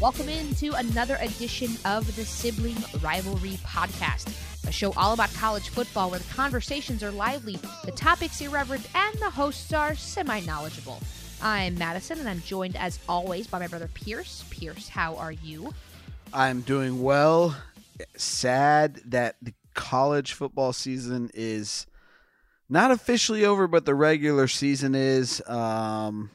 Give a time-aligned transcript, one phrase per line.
[0.00, 4.28] Welcome into another edition of the Sibling Rivalry Podcast,
[4.68, 9.18] a show all about college football where the conversations are lively, the topics irreverent, and
[9.18, 11.00] the hosts are semi knowledgeable.
[11.42, 14.44] I'm Madison, and I'm joined as always by my brother Pierce.
[14.50, 15.74] Pierce, how are you?
[16.32, 17.56] I'm doing well.
[18.16, 21.88] Sad that the college football season is
[22.68, 25.42] not officially over, but the regular season is.
[25.48, 26.30] Um,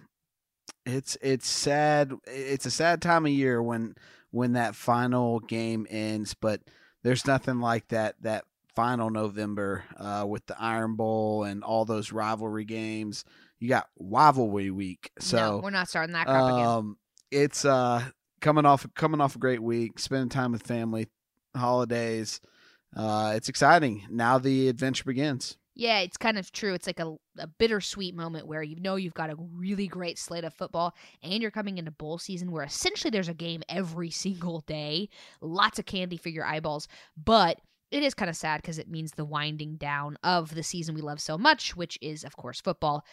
[0.85, 2.13] it's it's sad.
[2.25, 3.95] It's a sad time of year when
[4.31, 6.61] when that final game ends, but
[7.03, 12.11] there's nothing like that that final November uh, with the Iron Bowl and all those
[12.11, 13.23] rivalry games.
[13.59, 16.65] You got rivalry week, so no, we're not starting that crap again.
[16.65, 16.97] um,
[17.31, 18.03] it's uh
[18.41, 21.07] coming off coming off a great week, spending time with family,
[21.55, 22.41] holidays.
[22.95, 24.05] Uh, it's exciting.
[24.09, 25.57] Now the adventure begins.
[25.75, 26.73] Yeah, it's kind of true.
[26.73, 30.43] It's like a, a bittersweet moment where you know you've got a really great slate
[30.43, 30.93] of football
[31.23, 35.09] and you're coming into bowl season where essentially there's a game every single day.
[35.41, 36.87] Lots of candy for your eyeballs.
[37.17, 40.95] But it is kind of sad because it means the winding down of the season
[40.95, 43.05] we love so much, which is, of course, football.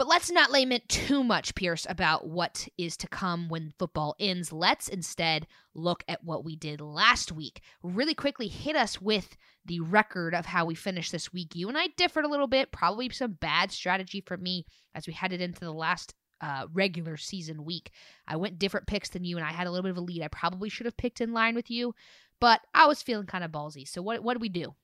[0.00, 4.50] But let's not lament too much, Pierce, about what is to come when football ends.
[4.50, 7.60] Let's instead look at what we did last week.
[7.82, 11.54] Really quickly hit us with the record of how we finished this week.
[11.54, 15.12] You and I differed a little bit, probably some bad strategy for me as we
[15.12, 17.90] headed into the last uh, regular season week.
[18.26, 20.22] I went different picks than you, and I had a little bit of a lead.
[20.22, 21.94] I probably should have picked in line with you,
[22.40, 23.86] but I was feeling kind of ballsy.
[23.86, 24.74] So what what did we do?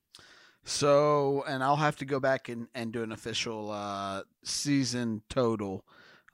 [0.69, 5.85] So, and I'll have to go back and, and do an official uh, season total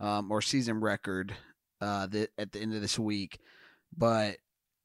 [0.01, 1.35] um, or season record
[1.83, 3.39] uh, that at the end of this week.
[3.97, 4.39] But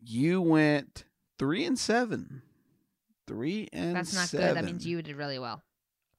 [0.04, 1.06] you went
[1.40, 2.42] three and seven.
[3.26, 4.48] Three and That's not seven.
[4.48, 4.58] good.
[4.58, 5.64] That means you did really well.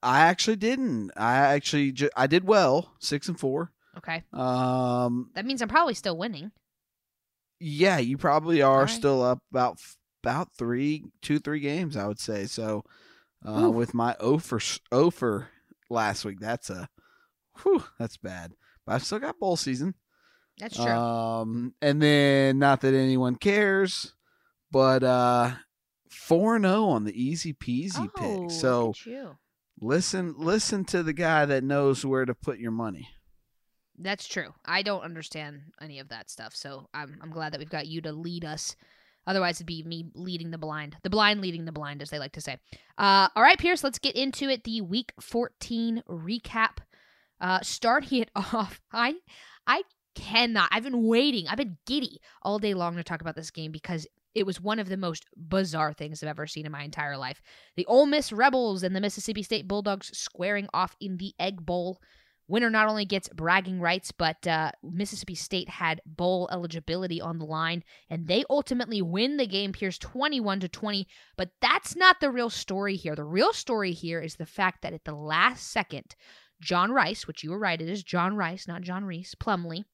[0.01, 1.11] I actually didn't.
[1.15, 3.71] I actually ju- I did well, six and four.
[3.97, 4.23] Okay.
[4.33, 6.51] Um, That means I'm probably still winning.
[7.59, 8.89] yeah, you probably are Alright.
[8.89, 9.79] still up about
[10.23, 11.95] about three, two, three games.
[11.95, 12.83] I would say so.
[13.47, 14.59] Uh, with my offer
[14.91, 15.49] offer
[15.89, 16.89] last week, that's a,
[17.61, 18.53] whew, that's bad.
[18.85, 19.95] But I've still got bowl season.
[20.59, 20.85] That's true.
[20.85, 24.13] Um, and then not that anyone cares,
[24.71, 25.51] but uh,
[26.09, 28.51] four and zero on the easy peasy oh, pick.
[28.51, 29.37] So look at you.
[29.79, 33.07] listen, listen to the guy that knows where to put your money.
[33.97, 34.53] That's true.
[34.65, 38.01] I don't understand any of that stuff, so I'm I'm glad that we've got you
[38.01, 38.75] to lead us.
[39.29, 42.31] Otherwise, it'd be me leading the blind, the blind leading the blind, as they like
[42.31, 42.57] to say.
[42.97, 44.63] Uh, all right, Pierce, let's get into it.
[44.63, 46.79] The Week 14 recap.
[47.39, 49.13] Uh, starting it off, I
[49.67, 49.83] I
[50.15, 50.69] cannot.
[50.71, 51.47] I've been waiting.
[51.47, 54.79] I've been giddy all day long to talk about this game because it was one
[54.79, 57.39] of the most bizarre things I've ever seen in my entire life.
[57.75, 61.99] The Ole Miss Rebels and the Mississippi State Bulldogs squaring off in the Egg Bowl.
[62.49, 67.45] Winner not only gets bragging rights, but uh, Mississippi State had bowl eligibility on the
[67.45, 69.71] line, and they ultimately win the game.
[69.71, 71.07] Pierce twenty-one to twenty.
[71.37, 73.15] But that's not the real story here.
[73.15, 76.15] The real story here is the fact that at the last second,
[76.59, 79.85] John Rice, which you were right, it is John Rice, not John Reese, Plumlee,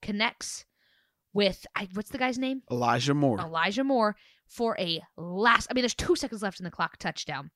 [0.00, 0.64] connects
[1.32, 2.62] with I, what's the guy's name?
[2.70, 3.40] Elijah Moore.
[3.40, 4.14] Elijah Moore
[4.46, 5.66] for a last.
[5.68, 7.50] I mean, there's two seconds left in the clock touchdown,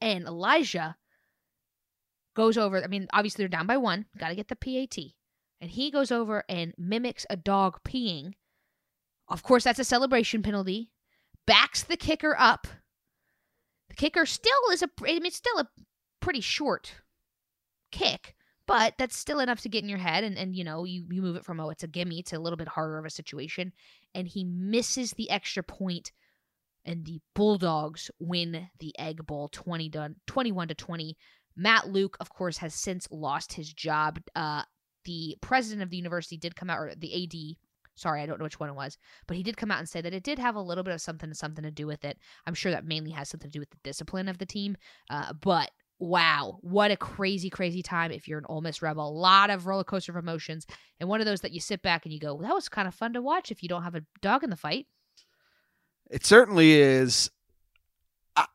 [0.00, 0.96] and Elijah
[2.34, 2.82] goes over.
[2.82, 4.06] I mean, obviously they're down by one.
[4.18, 4.98] Got to get the PAT,
[5.60, 8.32] and he goes over and mimics a dog peeing.
[9.28, 10.90] Of course, that's a celebration penalty.
[11.46, 12.66] Backs the kicker up.
[13.88, 14.90] The kicker still is a.
[15.02, 15.68] I mean, it's still a
[16.20, 16.94] pretty short
[17.92, 18.34] kick,
[18.66, 21.22] but that's still enough to get in your head and, and you know you, you
[21.22, 23.72] move it from oh it's a gimme to a little bit harder of a situation
[24.14, 26.12] and he misses the extra point
[26.84, 31.16] and the bulldogs win the egg bowl 20 to, 21 to 20
[31.56, 34.62] matt luke of course has since lost his job uh,
[35.04, 37.56] the president of the university did come out or the ad
[37.94, 40.00] sorry i don't know which one it was but he did come out and say
[40.00, 42.18] that it did have a little bit of something to something to do with it
[42.46, 44.76] i'm sure that mainly has something to do with the discipline of the team
[45.10, 49.08] uh, but wow, what a crazy, crazy time if you're an Ole Miss Rebel.
[49.08, 50.66] A lot of roller coaster of emotions,
[51.00, 52.94] and one of those that you sit back and you go, "That was kind of
[52.94, 54.86] fun to watch." If you don't have a dog in the fight,
[56.10, 57.30] It certainly is.
[58.36, 58.46] I,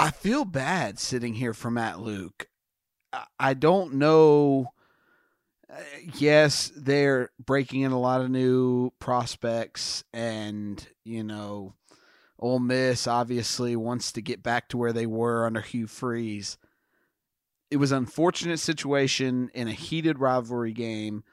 [0.00, 2.48] I feel bad sitting here for Matt Luke.
[3.38, 4.72] I, don't know.
[5.70, 5.76] Uh,
[6.14, 11.74] yes, they're breaking in a lot of new prospects, and you know,
[12.38, 16.56] Ole Miss obviously wants to get back to where they were under Hugh Freeze.
[17.70, 21.24] It was unfortunate situation in a heated rivalry game.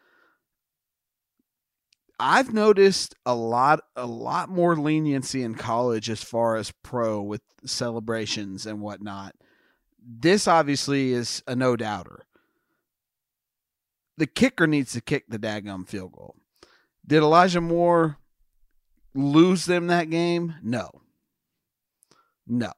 [2.20, 7.42] I've noticed a lot a lot more leniency in college as far as pro with
[7.66, 9.36] celebrations and whatnot.
[10.04, 12.26] This obviously is a no doubter.
[14.18, 16.36] The kicker needs to kick the daggum field goal.
[17.06, 18.18] Did Elijah Moore
[19.14, 20.56] lose them that game?
[20.64, 20.90] No.
[22.48, 22.72] No.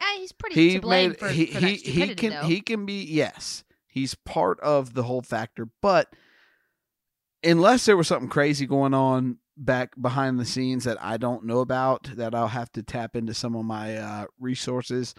[0.00, 2.42] Eh, he's pretty He to blame made for, he for that he, he can though.
[2.42, 3.64] he can be yes.
[3.88, 6.14] He's part of the whole factor, but
[7.44, 11.60] unless there was something crazy going on back behind the scenes that I don't know
[11.60, 15.14] about that I'll have to tap into some of my uh, resources.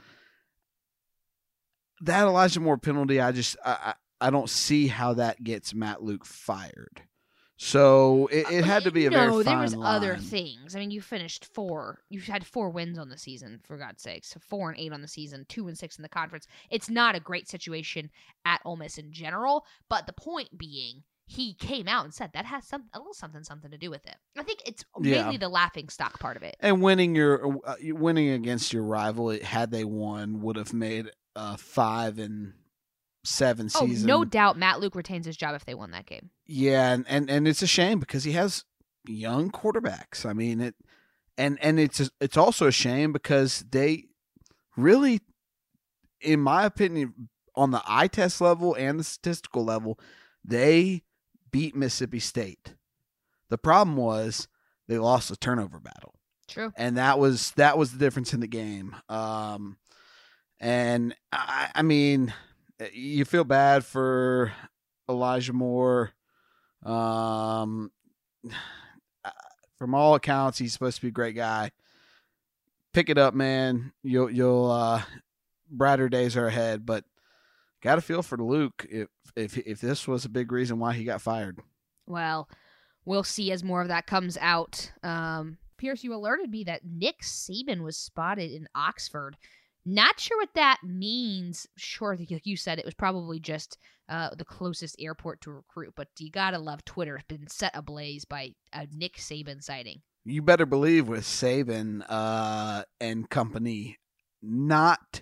[2.02, 6.02] That Elijah Moore penalty, I just I, I I don't see how that gets Matt
[6.02, 7.02] Luke fired.
[7.58, 10.76] So it, it had to be a no, very there fine was other things.
[10.76, 12.02] I mean, you finished four.
[12.10, 14.30] You had four wins on the season, for God's sakes.
[14.30, 16.48] So four and eight on the season, two and six in the conference.
[16.72, 18.10] It's not a great situation
[18.44, 19.66] at Ole Miss in general.
[19.88, 23.44] But the point being, he came out and said that has some a little something
[23.44, 24.16] something to do with it.
[24.38, 25.24] I think it's Yeah.
[25.24, 26.56] mainly the laughing stock part of it.
[26.60, 31.10] And winning your uh, winning against your rival, it- had they won, would have made
[31.36, 32.54] a five and
[33.24, 34.06] seven Oh, season.
[34.08, 36.30] no doubt, Matt Luke retains his job if they won that game.
[36.46, 38.66] Yeah, and, and and it's a shame because he has
[39.08, 40.26] young quarterbacks.
[40.26, 40.76] I mean it,
[41.38, 44.06] and and it's it's also a shame because they
[44.76, 45.22] really,
[46.20, 49.98] in my opinion, on the eye test level and the statistical level,
[50.44, 51.04] they
[51.54, 52.74] beat Mississippi State.
[53.50, 54.50] The problem was
[54.90, 56.16] they lost the turnover battle
[56.50, 56.74] True.
[56.76, 58.96] and that was that was the difference in the game.
[59.08, 59.78] Um,
[60.60, 62.34] and I, I mean,
[62.92, 64.52] you feel bad for
[65.08, 66.12] Elijah Moore.
[66.84, 67.92] Um,
[69.78, 71.72] from all accounts, he's supposed to be a great guy.
[72.94, 73.94] Pick it up, man.
[74.04, 75.04] You'll you'll uh,
[75.70, 77.06] brighter days are ahead, but
[77.84, 81.04] got to feel for Luke if if if this was a big reason why he
[81.04, 81.60] got fired.
[82.08, 82.50] Well,
[83.06, 84.92] we'll see as more of that comes out.
[85.04, 89.36] Um, Pierce, you alerted me that Nick Saban was spotted in Oxford.
[89.86, 91.68] Not sure what that means.
[91.76, 93.78] Sure, like you said, it was probably just
[94.08, 95.94] uh, the closest airport to recruit.
[95.96, 100.02] But you gotta love Twitter has been set ablaze by a Nick Saban sighting.
[100.24, 103.98] you better believe with Saban uh, and company
[104.42, 105.22] not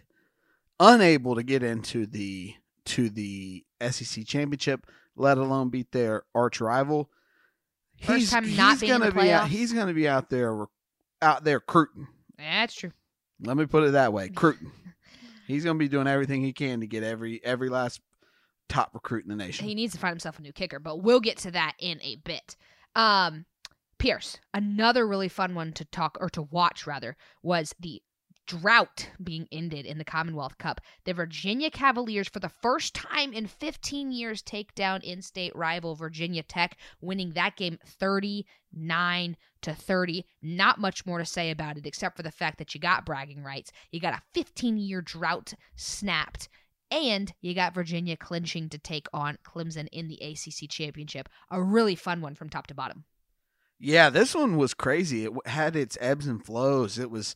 [0.82, 7.10] unable to get into the to the SEC championship, let alone beat their arch rival.
[8.02, 10.66] First time not being in gonna the be out, he's gonna be out there
[11.22, 12.08] out there recruiting.
[12.38, 12.92] That's true.
[13.40, 14.72] Let me put it that way, recruiting.
[15.48, 18.02] he's gonna be doing everything he can to get every every last
[18.68, 19.68] top recruit in the nation.
[19.68, 22.16] He needs to find himself a new kicker, but we'll get to that in a
[22.16, 22.56] bit.
[22.96, 23.46] Um,
[24.00, 28.02] Pierce, another really fun one to talk or to watch rather was the
[28.48, 30.82] drought being ended in the Commonwealth Cup.
[31.06, 36.44] The Virginia Cavaliers, for the first time in 15 years, take down in-state rival Virginia
[36.44, 40.26] Tech, winning that game 39 to 30.
[40.42, 43.44] Not much more to say about it, except for the fact that you got bragging
[43.44, 43.72] rights.
[43.92, 46.50] You got a 15-year drought snapped.
[46.90, 51.30] And you got Virginia clinching to take on Clemson in the ACC championship.
[51.50, 53.06] A really fun one from top to bottom.
[53.80, 55.24] Yeah, this one was crazy.
[55.24, 57.00] It had its ebbs and flows.
[57.00, 57.34] It was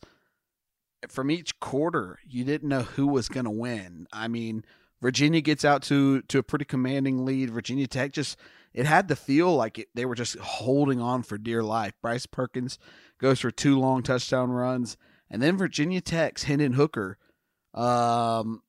[1.08, 4.06] from each quarter, you didn't know who was going to win.
[4.12, 4.64] I mean,
[5.00, 7.50] Virginia gets out to to a pretty commanding lead.
[7.50, 8.38] Virginia Tech just
[8.72, 11.94] it had to feel like it, they were just holding on for dear life.
[12.02, 12.78] Bryce Perkins
[13.18, 14.96] goes for two long touchdown runs,
[15.30, 17.18] and then Virginia Tech's Hendon Hooker,
[17.74, 18.62] um,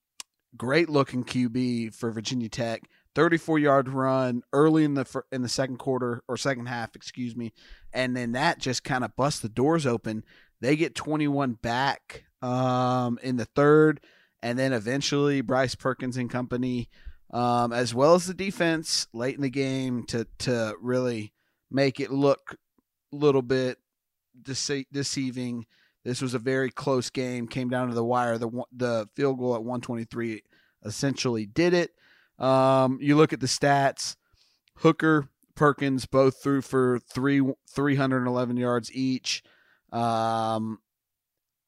[0.55, 2.84] great looking QB for Virginia Tech.
[3.15, 7.51] 34 yard run early in the in the second quarter or second half, excuse me,
[7.91, 10.24] and then that just kind of busts the doors open.
[10.61, 14.01] They get 21 back um, in the third,
[14.41, 16.89] and then eventually Bryce Perkins and company,
[17.31, 21.33] um, as well as the defense late in the game to to really
[21.69, 22.55] make it look
[23.13, 23.77] a little bit
[24.41, 25.65] dece- deceiving.
[26.03, 27.47] This was a very close game.
[27.47, 28.37] Came down to the wire.
[28.37, 30.41] The the field goal at 123
[30.85, 31.91] essentially did it.
[32.39, 34.15] Um, you look at the stats.
[34.75, 39.43] Hooker, Perkins both threw for three 311 yards each.
[39.91, 40.79] Um,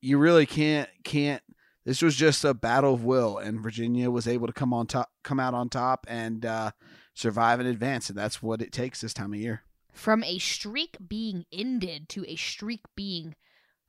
[0.02, 1.44] you really can't can't.
[1.86, 5.10] This was just a battle of will, and Virginia was able to come on top,
[5.24, 6.72] come out on top, and uh,
[7.14, 9.64] survive and advance, and that's what it takes this time of year.
[9.92, 13.36] From a streak being ended to a streak being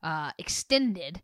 [0.01, 1.21] uh, extended,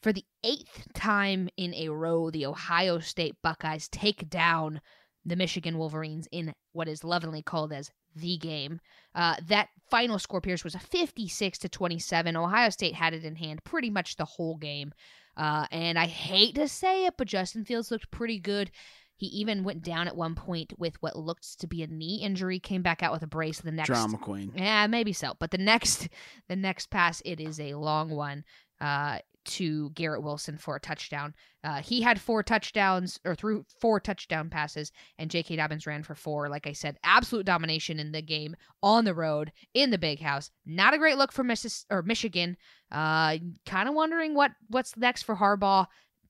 [0.00, 4.80] for the eighth time in a row, the Ohio State Buckeyes take down
[5.24, 8.80] the Michigan Wolverines in what is lovingly called as the game.
[9.14, 12.36] Uh, that final score, Pierce, was a 56 to 27.
[12.36, 14.92] Ohio State had it in hand pretty much the whole game.
[15.36, 18.70] Uh, and I hate to say it, but Justin Fields looked pretty good.
[19.16, 22.58] He even went down at one point with what looked to be a knee injury,
[22.58, 24.52] came back out with a brace the next Drama queen.
[24.56, 25.34] yeah, maybe so.
[25.38, 26.08] But the next
[26.48, 28.44] the next pass, it is a long one.
[28.80, 31.34] Uh to Garrett Wilson for a touchdown.
[31.62, 35.56] Uh, he had four touchdowns or threw four touchdown passes, and J.K.
[35.56, 36.48] Dobbins ran for four.
[36.48, 40.50] Like I said, absolute domination in the game on the road in the big house.
[40.66, 42.56] Not a great look for Missis- or Michigan.
[42.90, 45.86] Uh, kind of wondering what what's next for Harbaugh.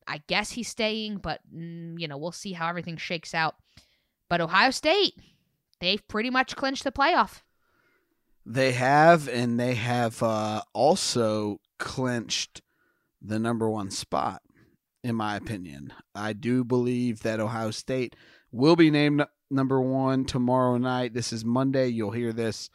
[0.06, 3.54] I guess he's staying, but mm, you know we'll see how everything shakes out.
[4.28, 5.14] But Ohio State,
[5.80, 7.42] they've pretty much clinched the playoff.
[8.46, 12.62] They have, and they have uh, also clinched
[13.20, 14.42] the number one spot,
[15.04, 15.92] in my opinion.
[16.14, 18.16] I do believe that Ohio State
[18.50, 21.12] will be named number one tomorrow night.
[21.12, 21.88] This is Monday.
[21.88, 22.70] You'll hear this.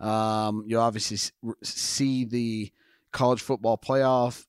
[0.00, 1.18] Um, you'll obviously
[1.62, 2.72] see the
[3.12, 4.44] college football playoff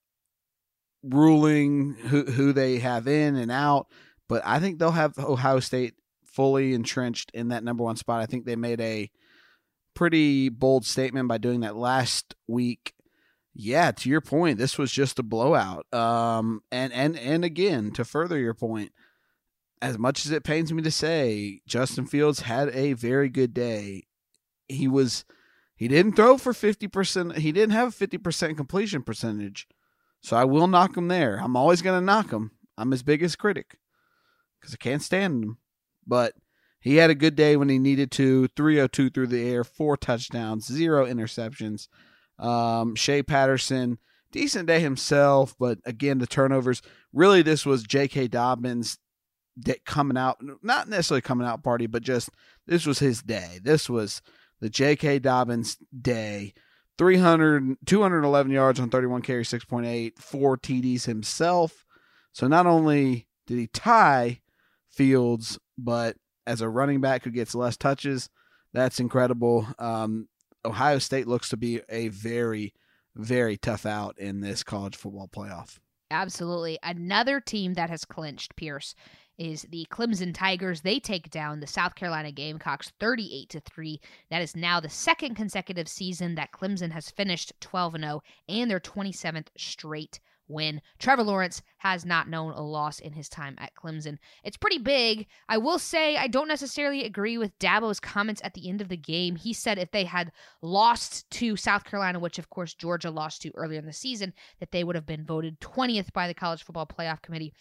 [1.03, 3.87] ruling who who they have in and out.
[4.27, 5.93] But I think they'll have Ohio State
[6.23, 8.21] fully entrenched in that number one spot.
[8.21, 9.11] I think they made a
[9.93, 12.94] pretty bold statement by doing that last week
[13.57, 15.91] yeah, to your point, this was just a blowout.
[15.93, 18.91] Um, and and and again, to further your point,
[19.81, 24.07] as much as it pains me to say, Justin Fields had a very good day.
[24.67, 25.23] He was
[25.77, 27.37] he didn't throw for 50%.
[27.37, 29.67] He didn't have a 50% completion percentage.
[30.21, 31.39] So I will knock him there.
[31.41, 32.51] I'm always going to knock him.
[32.77, 33.77] I'm his biggest critic
[34.61, 35.57] cuz I can't stand him.
[36.05, 36.33] But
[36.79, 38.47] he had a good day when he needed to.
[38.49, 41.87] 302 through the air, four touchdowns, zero interceptions.
[42.39, 43.97] Um, Shea Patterson,
[44.31, 46.81] decent day himself, but again, the turnovers.
[47.13, 48.27] Really, this was J.K.
[48.27, 48.97] Dobbins
[49.85, 52.29] coming out, not necessarily coming out party, but just
[52.67, 53.59] this was his day.
[53.63, 54.21] This was
[54.59, 55.19] the J.K.
[55.19, 56.53] Dobbins day.
[56.97, 61.85] 300, 211 yards on 31 carry, 6.8, four TDs himself.
[62.31, 64.41] So not only did he tie
[64.89, 66.15] Fields, but
[66.47, 68.29] as a running back who gets less touches,
[68.73, 69.67] that's incredible.
[69.77, 70.27] Um,
[70.65, 72.73] Ohio State looks to be a very,
[73.15, 75.79] very tough out in this college football playoff.
[76.11, 76.77] Absolutely.
[76.83, 78.95] Another team that has clinched, Pierce,
[79.37, 80.81] is the Clemson Tigers.
[80.81, 83.99] They take down the South Carolina Gamecocks 38 to 3.
[84.29, 88.79] That is now the second consecutive season that Clemson has finished 12 0 and their
[88.79, 90.81] 27th straight win.
[90.99, 94.17] Trevor Lawrence has not known a loss in his time at Clemson.
[94.43, 95.27] It's pretty big.
[95.49, 98.97] I will say I don't necessarily agree with Dabo's comments at the end of the
[98.97, 99.35] game.
[99.35, 103.51] He said if they had lost to South Carolina, which of course Georgia lost to
[103.55, 106.87] earlier in the season, that they would have been voted 20th by the College Football
[106.87, 107.53] Playoff Committee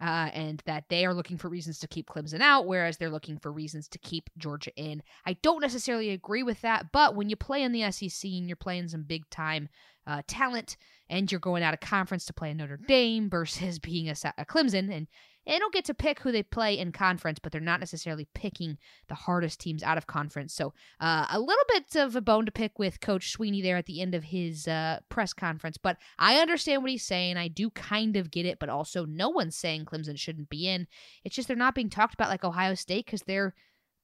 [0.00, 3.38] uh, and that they are looking for reasons to keep Clemson out, whereas they're looking
[3.38, 5.02] for reasons to keep Georgia in.
[5.24, 8.56] I don't necessarily agree with that, but when you play in the SEC and you're
[8.56, 9.68] playing some big time
[10.06, 10.76] uh, talent,
[11.08, 14.92] and you're going out of conference to play Notre Dame versus being a, a Clemson,
[14.92, 15.06] and
[15.46, 18.78] they don't get to pick who they play in conference, but they're not necessarily picking
[19.08, 20.52] the hardest teams out of conference.
[20.52, 23.86] So uh, a little bit of a bone to pick with Coach Swinney there at
[23.86, 25.78] the end of his uh, press conference.
[25.78, 27.36] But I understand what he's saying.
[27.36, 30.88] I do kind of get it, but also no one's saying Clemson shouldn't be in.
[31.24, 33.54] It's just they're not being talked about like Ohio State because they're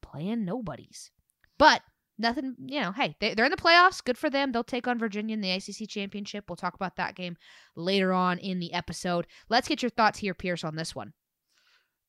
[0.00, 1.10] playing nobodies.
[1.58, 1.82] But
[2.18, 4.02] nothing, you know, hey, they, are in the playoffs.
[4.02, 4.52] Good for them.
[4.52, 6.44] They'll take on Virginia in the ACC championship.
[6.48, 7.36] We'll talk about that game
[7.76, 9.26] later on in the episode.
[9.48, 11.12] Let's get your thoughts here, Pierce, on this one.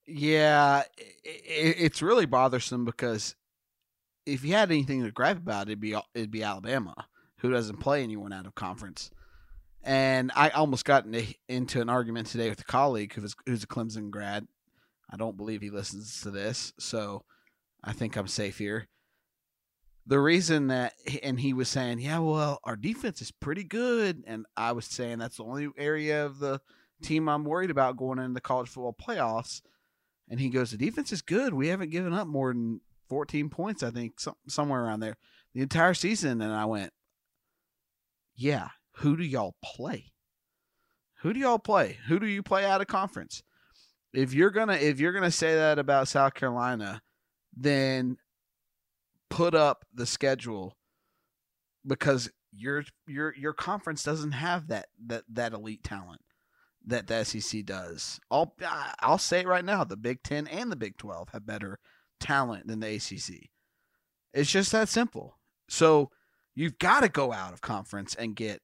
[0.05, 0.83] Yeah,
[1.23, 3.35] it, it's really bothersome because
[4.25, 6.93] if you had anything to gripe about, it'd be it'd be Alabama,
[7.39, 9.11] who doesn't play anyone out of conference.
[9.83, 11.05] And I almost got
[11.49, 14.47] into an argument today with a colleague who's who's a Clemson grad.
[15.09, 17.23] I don't believe he listens to this, so
[17.83, 18.87] I think I'm safe here.
[20.05, 24.45] The reason that, and he was saying, yeah, well, our defense is pretty good, and
[24.57, 26.59] I was saying that's the only area of the
[27.01, 29.61] team I'm worried about going into the college football playoffs
[30.29, 31.53] and he goes, the defense is good.
[31.53, 35.17] We haven't given up more than 14 points, I think, some, somewhere around there,
[35.53, 36.41] the entire season.
[36.41, 36.91] And I went,
[38.35, 40.11] yeah, who do y'all play?
[41.21, 41.99] Who do y'all play?
[42.07, 43.43] Who do you play out of conference?
[44.13, 47.01] If you're gonna if you're gonna say that about South Carolina,
[47.55, 48.17] then
[49.33, 50.77] put up the schedule
[51.85, 56.21] because your your your conference doesn't have that that that elite talent
[56.85, 58.19] that the SEC does.
[58.29, 58.55] I'll
[58.99, 61.79] I'll say it right now: the Big Ten and the Big Twelve have better
[62.19, 63.49] talent than the ACC.
[64.33, 65.39] It's just that simple.
[65.67, 66.11] So
[66.53, 68.61] you've got to go out of conference and get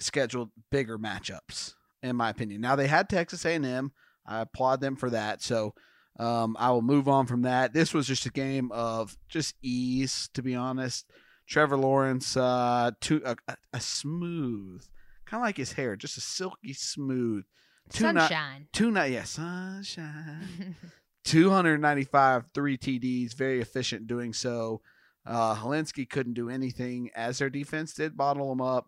[0.00, 2.60] scheduled bigger matchups, in my opinion.
[2.60, 3.92] Now they had Texas A&M.
[4.26, 5.42] I applaud them for that.
[5.42, 5.74] So
[6.18, 7.72] um, I will move on from that.
[7.72, 11.06] This was just a game of just ease, to be honest.
[11.46, 14.82] Trevor Lawrence, uh, to a, a smooth
[15.26, 17.44] kind of like his hair, just a silky smooth.
[17.90, 18.60] Two sunshine.
[18.60, 20.76] Ni- two night, yeah, sunshine.
[21.24, 24.80] 295, three TDs, very efficient doing so.
[25.26, 28.86] Uh, Hilinski couldn't do anything as their defense did bottle them up.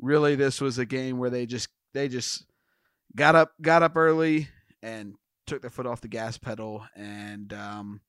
[0.00, 2.46] Really, this was a game where they just they just
[3.14, 4.48] got up got up early
[4.82, 5.14] and
[5.46, 8.00] took their foot off the gas pedal and um,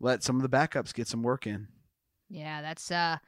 [0.00, 1.68] let some of the backups get some work in.
[2.28, 3.18] Yeah, that's uh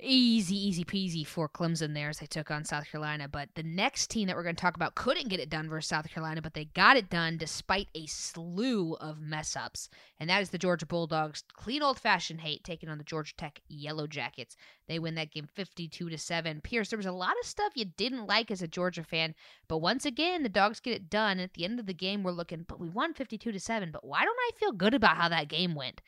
[0.00, 3.28] easy, easy peasy for Clemson there as they took on South Carolina.
[3.28, 5.88] But the next team that we're going to talk about couldn't get it done versus
[5.88, 9.88] South Carolina, but they got it done despite a slew of mess ups.
[10.20, 13.60] And that is the Georgia Bulldogs, clean old fashioned hate, taking on the Georgia Tech
[13.68, 14.56] Yellow Jackets.
[14.86, 16.60] They win that game 52 to 7.
[16.60, 19.34] Pierce, there was a lot of stuff you didn't like as a Georgia fan,
[19.68, 21.32] but once again, the Dogs get it done.
[21.32, 23.90] And At the end of the game, we're looking, but we won 52 to 7.
[23.90, 26.00] But why don't I feel good about how that game went?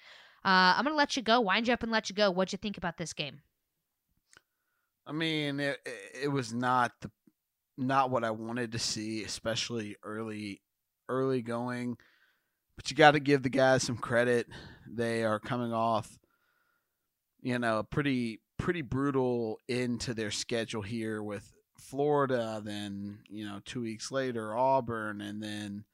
[0.44, 2.30] Uh, I'm going to let you go, wind you up and let you go.
[2.30, 3.40] What'd you think about this game?
[5.10, 5.76] I mean, it,
[6.22, 7.10] it was not the
[7.76, 10.62] not what I wanted to see, especially early
[11.08, 11.96] early going.
[12.76, 14.46] But you got to give the guys some credit.
[14.88, 16.16] They are coming off,
[17.42, 22.62] you know, a pretty pretty brutal into their schedule here with Florida.
[22.64, 25.84] Then you know, two weeks later Auburn, and then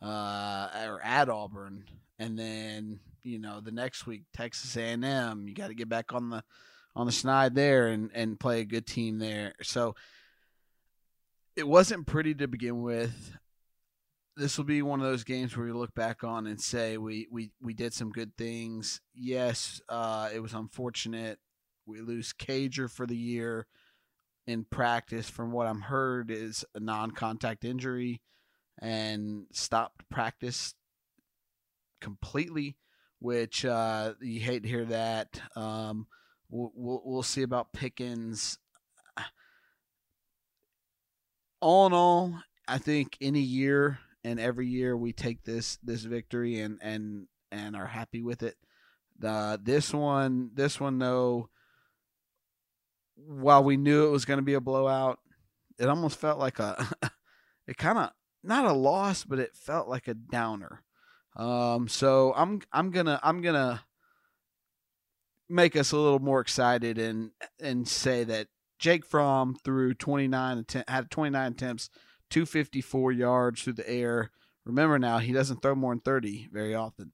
[0.00, 1.84] uh, or at Auburn,
[2.18, 5.48] and then you know the next week Texas A&M.
[5.48, 6.42] You got to get back on the
[6.96, 9.54] on the schneid there and and play a good team there.
[9.62, 9.94] So
[11.56, 13.32] it wasn't pretty to begin with.
[14.36, 17.26] This will be one of those games where we look back on and say we
[17.30, 19.00] we we did some good things.
[19.14, 21.40] Yes, uh, it was unfortunate.
[21.86, 23.66] We lose Cager for the year
[24.46, 25.28] in practice.
[25.28, 28.20] From what I'm heard, is a non-contact injury
[28.80, 30.74] and stopped practice
[32.00, 32.76] completely,
[33.18, 35.40] which uh, you hate to hear that.
[35.56, 36.06] Um,
[36.50, 38.58] We'll, we'll, see about Pickens.
[41.60, 42.34] All in all,
[42.66, 47.76] I think any year and every year we take this this victory and and and
[47.76, 48.56] are happy with it.
[49.18, 51.50] The this one this one though,
[53.16, 55.18] while we knew it was going to be a blowout,
[55.78, 56.88] it almost felt like a
[57.66, 58.10] it kind of
[58.42, 60.82] not a loss, but it felt like a downer.
[61.36, 63.82] Um, so I'm I'm gonna I'm gonna
[65.48, 67.30] make us a little more excited and
[67.60, 71.90] and say that Jake Fromm threw 29 att- had 29 attempts,
[72.30, 74.30] 254 yards through the air.
[74.64, 77.12] Remember now, he doesn't throw more than 30 very often.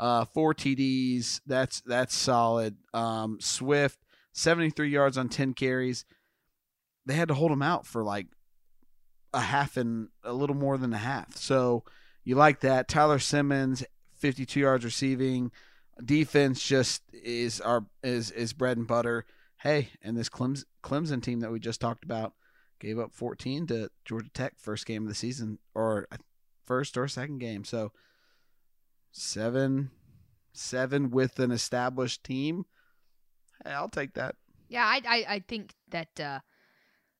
[0.00, 2.76] Uh, four TDs, that's that's solid.
[2.92, 3.98] Um, Swift,
[4.32, 6.04] 73 yards on 10 carries.
[7.06, 8.26] They had to hold him out for like
[9.32, 11.36] a half and a little more than a half.
[11.36, 11.84] So
[12.24, 12.88] you like that.
[12.88, 13.84] Tyler Simmons,
[14.16, 15.52] 52 yards receiving
[16.02, 19.26] defense just is our is is bread and butter.
[19.58, 22.34] Hey, and this Clemson, Clemson team that we just talked about
[22.80, 26.16] gave up 14 to Georgia Tech first game of the season or uh,
[26.64, 27.64] first or second game.
[27.64, 27.92] So
[29.12, 29.90] seven
[30.52, 32.66] seven with an established team.
[33.64, 34.36] Hey, I'll take that.
[34.68, 36.40] Yeah, I I, I think that uh,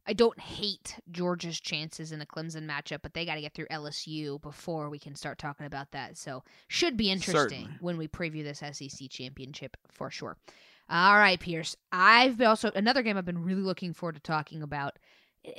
[0.06, 3.66] I don't hate Georgia's chances in the Clemson matchup, but they got to get through
[3.66, 6.18] LSU before we can start talking about that.
[6.18, 7.78] So should be interesting Certainly.
[7.80, 10.36] when we preview this SEC championship for sure.
[10.90, 11.76] All right, Pierce.
[11.90, 14.98] I've also another game I've been really looking forward to talking about.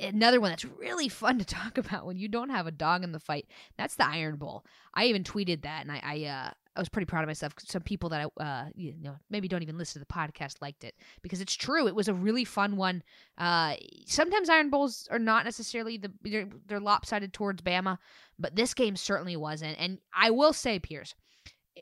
[0.00, 3.12] Another one that's really fun to talk about when you don't have a dog in
[3.12, 3.46] the fight.
[3.76, 4.64] That's the Iron Bowl.
[4.94, 7.54] I even tweeted that, and I, I uh, I was pretty proud of myself.
[7.58, 10.84] Some people that I, uh, you know, maybe don't even listen to the podcast liked
[10.84, 11.88] it because it's true.
[11.88, 13.02] It was a really fun one.
[13.38, 13.74] Uh,
[14.06, 17.98] sometimes Iron Bowls are not necessarily the they're, they're lopsided towards Bama,
[18.38, 19.78] but this game certainly wasn't.
[19.78, 21.14] And I will say, Pierce,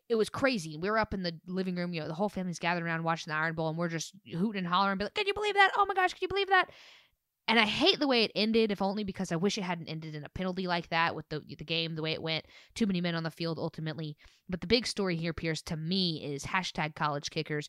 [0.08, 0.76] it was crazy.
[0.76, 3.30] We were up in the living room, you know, the whole family's gathered around watching
[3.30, 5.72] the Iron Bowl, and we're just hooting and hollering, be like, "Can you believe that?
[5.76, 6.70] Oh my gosh, can you believe that?"
[7.46, 10.14] And I hate the way it ended, if only because I wish it hadn't ended
[10.14, 12.46] in a penalty like that with the the game the way it went.
[12.74, 14.16] Too many men on the field ultimately.
[14.48, 17.68] But the big story here, Pierce, to me, is hashtag college kickers.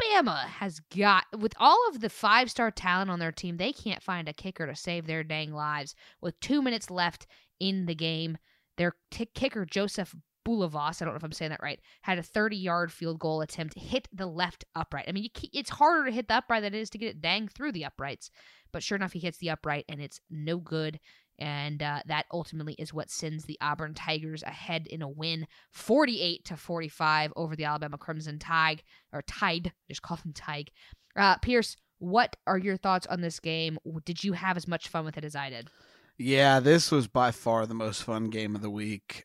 [0.00, 4.02] Bama has got with all of the five star talent on their team, they can't
[4.02, 5.94] find a kicker to save their dang lives.
[6.20, 7.26] With two minutes left
[7.60, 8.38] in the game,
[8.76, 12.22] their t- kicker Joseph Bulovas, I don't know if I'm saying that right, had a
[12.22, 15.06] 30 yard field goal attempt, hit the left upright.
[15.08, 17.48] I mean, it's harder to hit the upright than it is to get it dang
[17.48, 18.30] through the uprights.
[18.72, 21.00] But sure enough, he hits the upright and it's no good.
[21.38, 26.44] And uh, that ultimately is what sends the Auburn Tigers ahead in a win, 48
[26.44, 30.70] to 45 over the Alabama Crimson Tide, or Tide, just call them Tide.
[31.16, 33.78] Uh, Pierce, what are your thoughts on this game?
[34.04, 35.70] Did you have as much fun with it as I did?
[36.18, 39.24] Yeah, this was by far the most fun game of the week.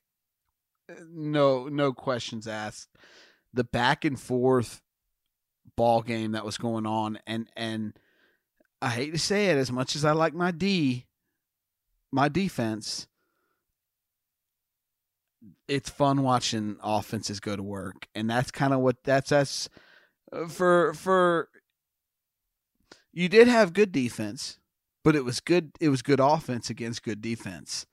[1.11, 2.89] No, no questions asked.
[3.53, 4.81] The back and forth
[5.75, 7.93] ball game that was going on, and and
[8.81, 11.05] I hate to say it, as much as I like my D,
[12.11, 13.07] my defense,
[15.67, 19.69] it's fun watching offenses go to work, and that's kind of what that's that's
[20.31, 21.49] uh, for for.
[23.11, 24.59] You did have good defense.
[25.03, 25.71] but it was good.
[25.79, 27.85] It was good offense against good defense,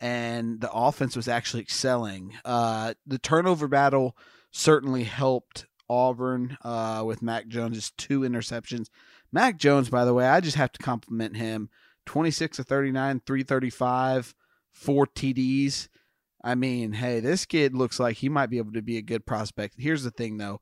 [0.00, 2.34] and the offense was actually excelling.
[2.44, 4.16] Uh, the turnover battle
[4.50, 8.88] certainly helped Auburn uh, with Mac Jones's two interceptions.
[9.32, 11.68] Mac Jones, by the way, I just have to compliment him.
[12.06, 14.34] 26 to 39, 335,
[14.72, 15.88] four TDs.
[16.42, 19.26] I mean, hey, this kid looks like he might be able to be a good
[19.26, 19.74] prospect.
[19.78, 20.60] Here's the thing though.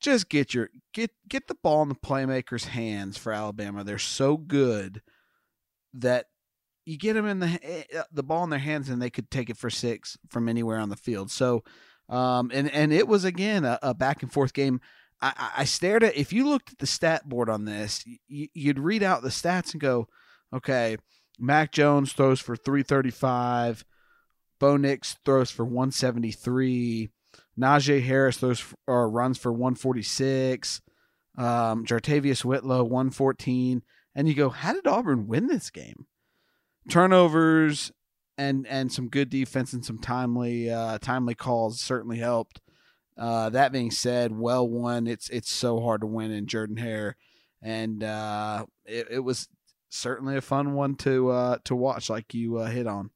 [0.00, 3.82] Just get your get get the ball in the playmakers' hands for Alabama.
[3.82, 5.02] They're so good
[5.94, 6.26] that
[6.88, 9.30] you get them in the eh, eh, the ball in their hands and they could
[9.30, 11.30] take it for six from anywhere on the field.
[11.30, 11.62] So,
[12.08, 14.80] um, and and it was again a, a back and forth game.
[15.20, 19.02] I, I stared at if you looked at the stat board on this, you'd read
[19.02, 20.08] out the stats and go,
[20.54, 20.96] okay,
[21.38, 23.84] Mac Jones throws for 335,
[24.58, 27.10] Bo Nix throws for 173,
[27.60, 30.80] Najee Harris throws or runs for 146,
[31.36, 33.82] um, JaTarvious Whitlow 114,
[34.14, 36.06] and you go, how did Auburn win this game?
[36.88, 37.92] Turnovers
[38.36, 42.60] and and some good defense and some timely uh, timely calls certainly helped.
[43.18, 45.06] Uh, that being said, well won.
[45.06, 47.16] It's it's so hard to win in Jordan Hare,
[47.60, 49.48] and uh, it, it, was
[49.88, 53.10] certainly a fun one to uh, to watch, like you uh, hit on.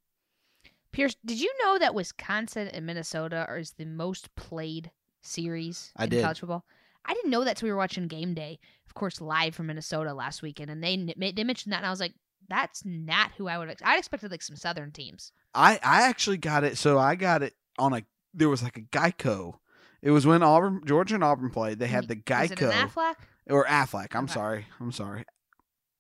[0.91, 4.91] Pierce, did you know that Wisconsin and Minnesota are is the most played
[5.23, 6.23] series I in did.
[6.23, 6.65] college football?
[7.05, 10.13] I didn't know that until we were watching game day, of course, live from Minnesota
[10.15, 10.97] last weekend, and they
[11.33, 12.15] they mentioned that, and I was like,
[12.49, 13.69] that's not who I would.
[13.71, 15.33] Ex- I'd expected like some Southern teams.
[15.55, 16.77] I I actually got it.
[16.79, 18.03] So I got it on a.
[18.35, 19.59] There was like a Geico
[20.03, 21.79] it was when Auburn, Georgia and Auburn played.
[21.79, 23.15] They had the Geico Aflac
[23.49, 24.15] or Aflac.
[24.17, 24.33] I'm Okay.
[24.35, 24.67] sorry.
[24.81, 25.25] I'm sorry.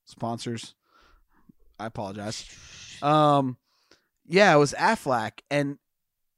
[0.04, 0.74] Sponsors.
[1.78, 2.44] I apologize.
[3.00, 3.56] Um,
[4.26, 5.78] yeah, it was Aflac, and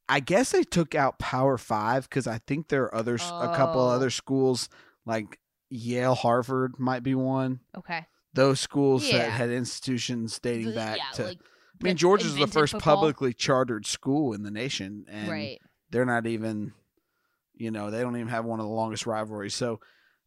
[0.09, 3.81] I guess they took out Power Five because I think there are others, a couple
[3.81, 3.89] Oh.
[3.89, 4.69] other schools
[5.07, 5.39] like
[5.71, 7.61] Yale, Harvard might be one.
[7.77, 8.07] Okay.
[8.35, 9.19] Those schools Yeah.
[9.19, 11.25] that had institutions dating The- back yeah, to.
[11.25, 11.39] like,
[11.81, 12.97] I mean, Georgia's the first football.
[12.97, 15.61] publicly chartered school in the nation, and right.
[15.91, 16.73] they're not even
[17.57, 19.79] you know they don't even have one of the longest rivalries so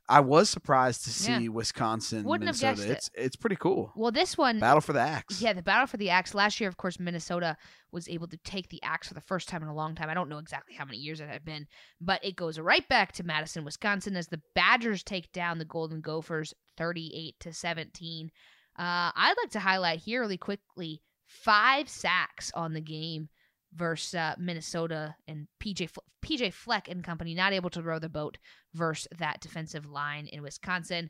[0.10, 1.48] i was surprised to see Yeah.
[1.50, 2.98] wisconsin Wouldn't have minnesota guessed it.
[2.98, 5.98] it's it's pretty cool Well, this one, battle for the axe yeah, the battle for
[5.98, 6.34] the axe.
[6.34, 7.58] Last year, of course, Minnesota
[7.92, 10.10] was able to take the axe for the first time in a long time.
[10.10, 11.68] I don't know exactly how many years it had been,
[12.02, 16.02] but it goes right back to Madison, Wisconsin, as the Badgers take down the Golden
[16.02, 18.30] Gophers, thirty-eight to seventeen.
[18.78, 23.30] Uh, I'd like to highlight here really quickly five sacks on the game
[23.78, 25.90] versus uh, Minnesota and PJ
[26.26, 28.38] PJ Fleck and company not able to row the boat
[28.74, 31.10] versus that defensive line in Wisconsin.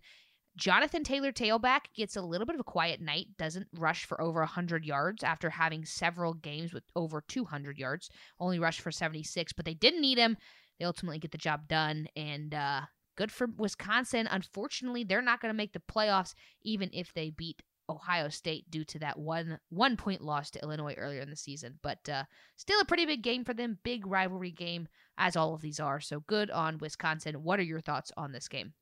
[0.57, 4.39] Jonathan Taylor tailback gets a little bit of a quiet night, doesn't rush for over
[4.39, 9.65] 100 yards after having several games with over 200 yards, only rushed for 76, but
[9.65, 10.35] they didn't need him.
[10.79, 12.81] They ultimately get the job done and uh
[13.17, 14.27] good for Wisconsin.
[14.29, 18.83] Unfortunately, they're not going to make the playoffs even if they beat Ohio State due
[18.85, 21.79] to that one one point loss to Illinois earlier in the season.
[21.81, 22.23] But uh,
[22.55, 25.99] still a pretty big game for them, big rivalry game as all of these are.
[25.99, 27.43] So good on Wisconsin.
[27.43, 28.73] What are your thoughts on this game?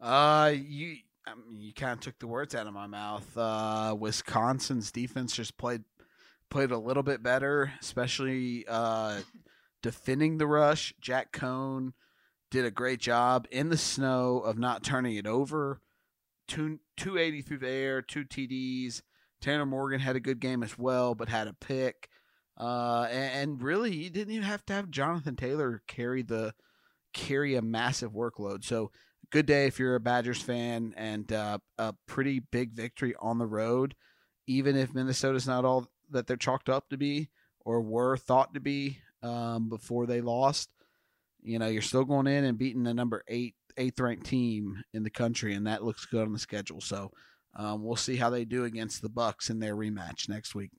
[0.00, 0.96] uh you
[1.26, 5.34] I mean, you kind of took the words out of my mouth uh wisconsin's defense
[5.34, 5.84] just played
[6.48, 9.20] played a little bit better especially uh
[9.82, 11.92] defending the rush jack Coan
[12.50, 15.80] did a great job in the snow of not turning it over
[16.50, 19.02] two 280 through the air two tds
[19.40, 22.08] tanner morgan had a good game as well but had a pick.
[22.58, 26.52] Uh and, and really you didn't even have to have jonathan taylor carry the
[27.12, 28.64] carry a massive workload.
[28.64, 28.90] So
[29.30, 33.46] good day if you're a badgers fan and uh, a pretty big victory on the
[33.46, 33.94] road
[34.46, 37.28] even if minnesota's not all that they're chalked up to be
[37.64, 40.70] or were thought to be um, before they lost.
[41.42, 45.02] You know you're still going in and beating the number eight eighth ranked team in
[45.02, 47.10] the country and that looks good on the schedule so
[47.56, 50.70] um, we'll see how they do against the bucks in their rematch next week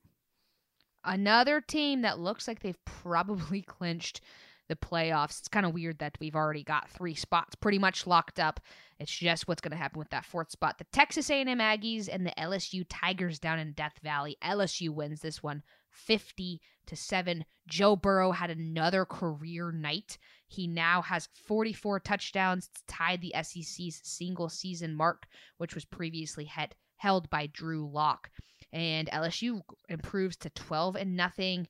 [1.03, 4.21] Another team that looks like they've probably clinched
[4.67, 5.39] the playoffs.
[5.39, 8.59] It's kind of weird that we've already got three spots pretty much locked up.
[8.99, 10.77] It's just what's going to happen with that fourth spot.
[10.77, 14.37] The Texas A&M Aggies and the LSU Tigers down in Death Valley.
[14.43, 17.45] LSU wins this one 50 to 7.
[17.67, 20.17] Joe Burrow had another career night.
[20.47, 25.27] He now has 44 touchdowns, tied the SEC's single season mark,
[25.57, 26.49] which was previously
[26.97, 28.29] held by Drew Lock.
[28.73, 31.67] And LSU improves to 12 and nothing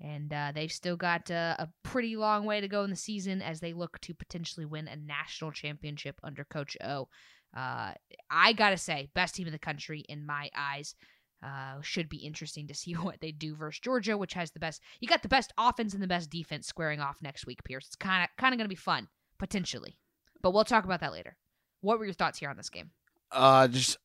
[0.00, 3.42] and uh, they've still got uh, a pretty long way to go in the season
[3.42, 7.08] as they look to potentially win a national championship under Coach O.
[7.54, 7.92] Uh,
[8.30, 10.94] I gotta say, best team in the country in my eyes.
[11.42, 14.82] Uh, should be interesting to see what they do versus Georgia, which has the best.
[15.00, 17.86] You got the best offense and the best defense squaring off next week, Pierce.
[17.86, 19.96] It's kind of kind of gonna be fun potentially,
[20.42, 21.36] but we'll talk about that later.
[21.80, 22.90] What were your thoughts here on this game?
[23.32, 23.96] uh just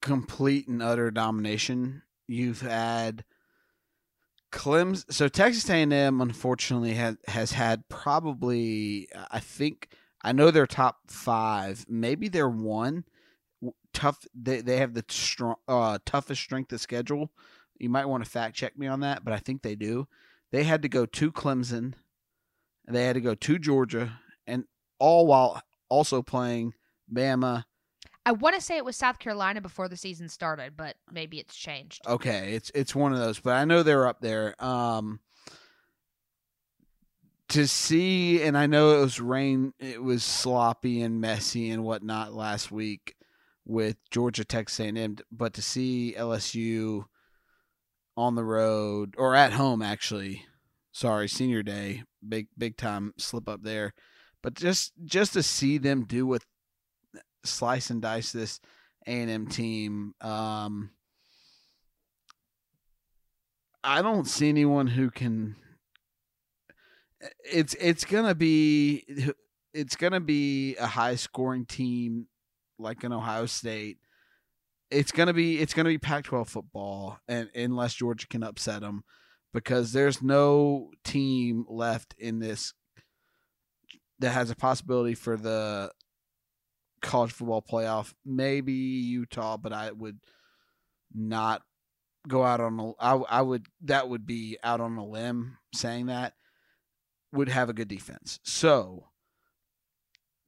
[0.00, 2.02] complete and utter domination.
[2.26, 3.24] You've had
[4.52, 5.12] Clemson.
[5.12, 9.88] So Texas A&M, unfortunately, has has had probably I think
[10.22, 11.84] I know they're top five.
[11.88, 13.04] Maybe they're one.
[13.92, 14.26] Tough.
[14.34, 17.32] They they have the strong, uh, toughest strength of schedule.
[17.78, 20.08] You might want to fact check me on that, but I think they do.
[20.50, 21.94] They had to go to Clemson,
[22.86, 24.64] and they had to go to Georgia, and
[24.98, 26.74] all while also playing
[27.12, 27.64] Bama.
[28.26, 31.56] I want to say it was South Carolina before the season started, but maybe it's
[31.56, 32.06] changed.
[32.06, 34.54] Okay, it's it's one of those, but I know they're up there.
[34.62, 35.20] Um,
[37.48, 42.34] to see, and I know it was rain, it was sloppy and messy and whatnot
[42.34, 43.14] last week
[43.68, 47.04] with Georgia Tech A&M, but to see LSU
[48.16, 50.44] on the road or at home actually,
[50.90, 53.92] sorry, senior day, big big time slip up there,
[54.42, 56.42] but just just to see them do what
[57.44, 58.58] slice and dice this
[59.06, 60.14] A&M team.
[60.20, 60.90] Um,
[63.84, 65.56] I don't see anyone who can.
[67.44, 69.04] It's it's gonna be
[69.74, 72.28] it's gonna be a high scoring team
[72.78, 73.98] like an Ohio State.
[74.90, 79.04] It's gonna be it's gonna be Pac-12 football, and unless Georgia can upset them,
[79.52, 82.72] because there's no team left in this
[84.20, 85.90] that has a possibility for the
[87.02, 88.14] college football playoff.
[88.24, 90.18] Maybe Utah, but I would
[91.14, 91.62] not
[92.26, 92.92] go out on a.
[92.98, 96.34] I, I would that would be out on a limb saying that
[97.32, 98.40] would have a good defense.
[98.42, 99.08] So,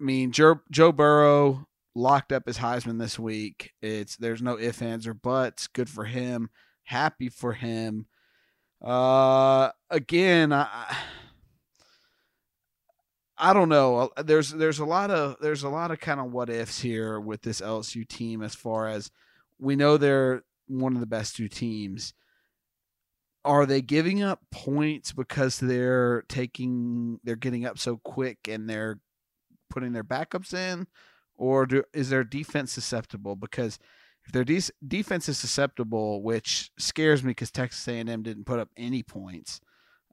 [0.01, 1.67] I mean, Joe, Joe Burrow
[2.01, 3.73] locked up his Heisman this week.
[3.83, 5.67] It's there's no ifs ands or buts.
[5.67, 6.51] Good for him.
[6.85, 8.07] Happy for him.
[8.83, 10.97] Uh, again, I
[13.37, 14.11] I don't know.
[14.17, 17.19] Uh, there's there's a lot of there's a lot of kind of what ifs here
[17.19, 19.11] with this LSU team as far as
[19.59, 22.13] we know they're one of the best two teams.
[23.43, 28.99] Are they giving up points because they're taking they're getting up so quick and they're
[29.71, 30.87] putting their backups in,
[31.41, 33.35] or do, is their defense susceptible?
[33.35, 33.79] Because
[34.27, 38.69] if their de- defense is susceptible, which scares me because Texas A&M didn't put up
[38.77, 39.59] any points,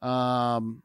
[0.01, 0.83] um,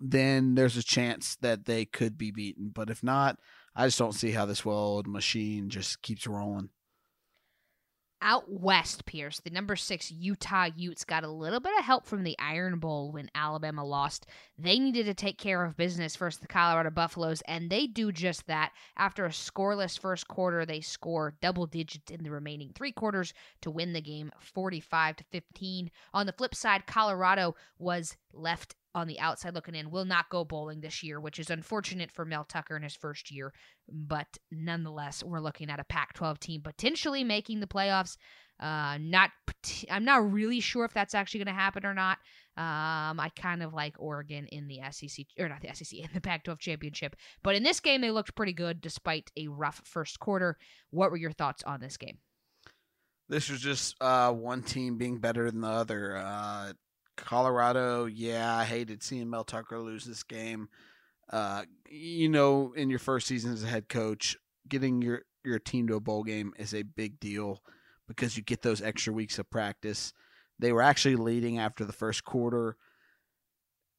[0.00, 2.70] then there's a chance that they could be beaten.
[2.74, 3.38] But if not,
[3.76, 6.70] I just don't see how this well-oiled machine just keeps rolling.
[8.24, 12.22] Out west, Pierce, the number six Utah Utes got a little bit of help from
[12.22, 14.26] the Iron Bowl when Alabama lost.
[14.56, 18.46] They needed to take care of business versus the Colorado Buffaloes, and they do just
[18.46, 18.70] that.
[18.96, 23.72] After a scoreless first quarter, they score double digits in the remaining three quarters to
[23.72, 25.90] win the game 45 to 15.
[26.14, 30.44] On the flip side, Colorado was left on the outside looking in will not go
[30.44, 33.52] bowling this year, which is unfortunate for Mel Tucker in his first year.
[33.88, 38.16] But nonetheless, we're looking at a Pac-12 team potentially making the playoffs.
[38.60, 39.30] Uh, not,
[39.90, 42.18] I'm not really sure if that's actually going to happen or not.
[42.56, 46.20] Um, I kind of like Oregon in the SEC or not the SEC in the
[46.20, 50.58] Pac-12 championship, but in this game they looked pretty good despite a rough first quarter.
[50.90, 52.18] What were your thoughts on this game?
[53.28, 56.18] This was just uh, one team being better than the other.
[56.18, 56.72] Uh,
[57.16, 60.68] Colorado, yeah, I hated seeing Mel Tucker lose this game.
[61.30, 64.36] Uh, you know, in your first season as a head coach,
[64.68, 67.62] getting your your team to a bowl game is a big deal
[68.06, 70.12] because you get those extra weeks of practice.
[70.58, 72.76] They were actually leading after the first quarter.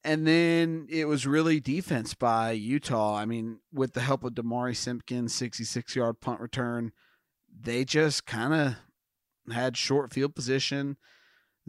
[0.06, 3.15] And then it was really defense by Utah.
[3.15, 6.91] I mean, with the help of Demari Simpkins, 66 yard punt return,
[7.54, 10.97] they just kind of had short field position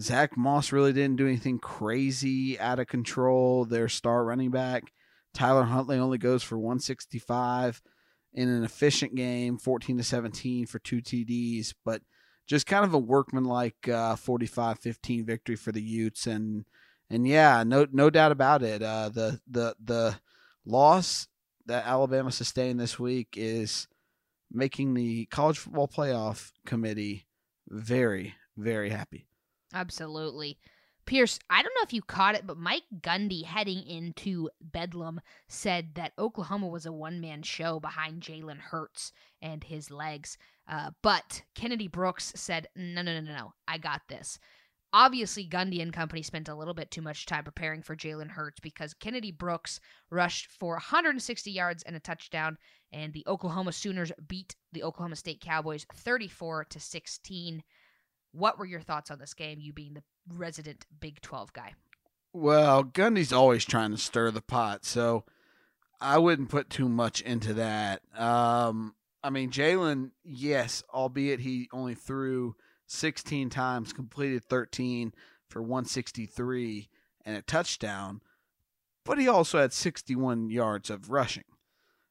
[0.01, 3.65] Zach Moss really didn't do anything crazy out of control.
[3.65, 4.93] Their star running back,
[5.33, 7.81] Tyler Huntley, only goes for 165
[8.33, 12.03] in an efficient game, 14 to 17 for two TDs, but
[12.47, 16.65] just kind of a workmanlike uh, 45-15 victory for the Utes, and
[17.09, 18.83] and yeah, no no doubt about it.
[18.83, 20.19] Uh, the the the
[20.67, 21.29] loss
[21.67, 23.89] that Alabama sustained this week is
[24.53, 27.27] making the college football playoff committee
[27.69, 29.27] very very happy.
[29.75, 30.59] Absolutely.
[31.05, 35.97] Pierce, I don't know if you caught it, but Mike Gundy heading into Bedlam said
[35.97, 40.39] that Oklahoma was a one man show behind Jalen Hurts and his legs.
[40.67, 44.39] Uh, but Kennedy Brooks said, no, no, no, no, no, I got this.
[44.95, 48.61] Obviously, Gundy and company spent a little bit too much time preparing for Jalen Hurts
[48.61, 52.57] because Kennedy Brooks rushed for 160 yards and a touchdown,
[52.93, 57.65] and the Oklahoma Sooners beat the Oklahoma State Cowboys 34 to 16.
[58.35, 61.75] What were your thoughts on this game, you being the resident Big 12 guy?
[62.33, 65.25] Well, Gundy's always trying to stir the pot, so
[66.01, 68.03] I wouldn't put too much into that.
[68.17, 72.57] Um, I mean, Jalen, yes, albeit he only threw
[72.89, 75.15] 16 times, completed 13
[75.49, 76.89] for 163
[77.25, 78.21] and a touchdown,
[79.05, 81.45] but he also had 61 yards of rushing.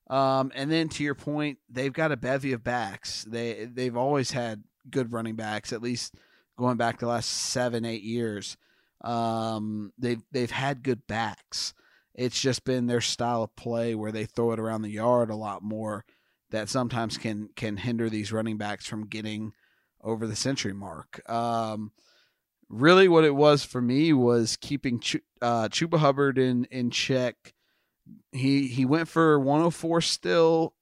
[0.09, 3.25] Um, and then to your point, they've got a bevy of backs.
[3.25, 6.15] They they've always had good running backs, at least
[6.57, 8.57] going back the last seven eight years.
[9.03, 11.73] Um, they've they've had good backs.
[12.15, 15.35] It's just been their style of play where they throw it around the yard a
[15.35, 16.05] lot more
[16.51, 19.53] that sometimes can can hinder these running backs from getting
[20.01, 21.27] over the century mark.
[21.29, 21.91] Um,
[22.69, 27.53] really, what it was for me was keeping Ch- uh, Chuba Hubbard in in check.
[28.31, 30.75] He he went for 104 still,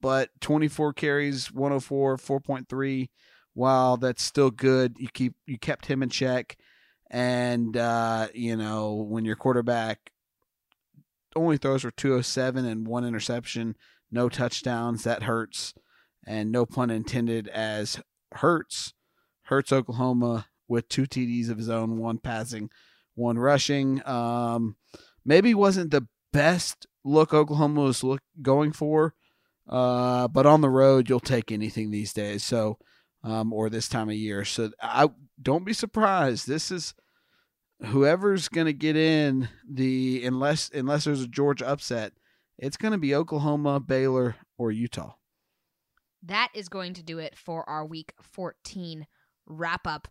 [0.00, 3.08] but 24 carries, 104, 4.3.
[3.54, 6.56] While that's still good, you keep you kept him in check,
[7.10, 10.10] and uh, you know when your quarterback
[11.34, 13.76] only throws for 207 and one interception,
[14.10, 15.74] no touchdowns, that hurts,
[16.26, 18.00] and no pun intended as
[18.32, 18.94] hurts
[19.48, 22.70] hurts Oklahoma with two TDs of his own, one passing,
[23.14, 24.06] one rushing.
[24.06, 24.76] Um,
[25.24, 29.14] maybe wasn't the best look Oklahoma was look, going for,
[29.68, 32.44] uh, but on the road you'll take anything these days.
[32.44, 32.78] So,
[33.22, 34.44] um, or this time of year.
[34.44, 35.08] So I
[35.40, 36.46] don't be surprised.
[36.46, 36.94] This is
[37.86, 42.12] whoever's going to get in the unless unless there's a Georgia upset,
[42.58, 45.14] it's going to be Oklahoma, Baylor, or Utah.
[46.22, 49.06] That is going to do it for our week 14
[49.46, 50.08] wrap up.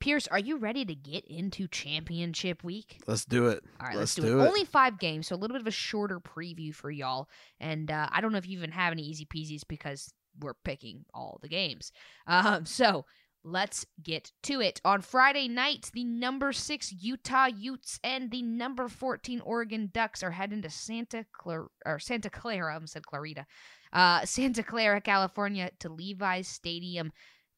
[0.00, 3.00] Pierce, are you ready to get into championship week?
[3.08, 3.64] Let's do it.
[3.80, 4.44] All right, let's, let's do, do it.
[4.44, 4.46] it.
[4.46, 7.28] Only five games, so a little bit of a shorter preview for y'all.
[7.58, 11.04] And uh, I don't know if you even have any easy peasies because we're picking
[11.14, 11.92] all the games.
[12.26, 13.04] Um, so
[13.44, 14.80] let's get to it.
[14.84, 20.30] On Friday night, the number six Utah Utes and the number fourteen Oregon Ducks are
[20.30, 22.76] heading to Santa Clara or Santa Clara.
[22.82, 23.46] I said Clarita.
[23.92, 27.10] Uh, Santa Clara, California, to Levi's Stadium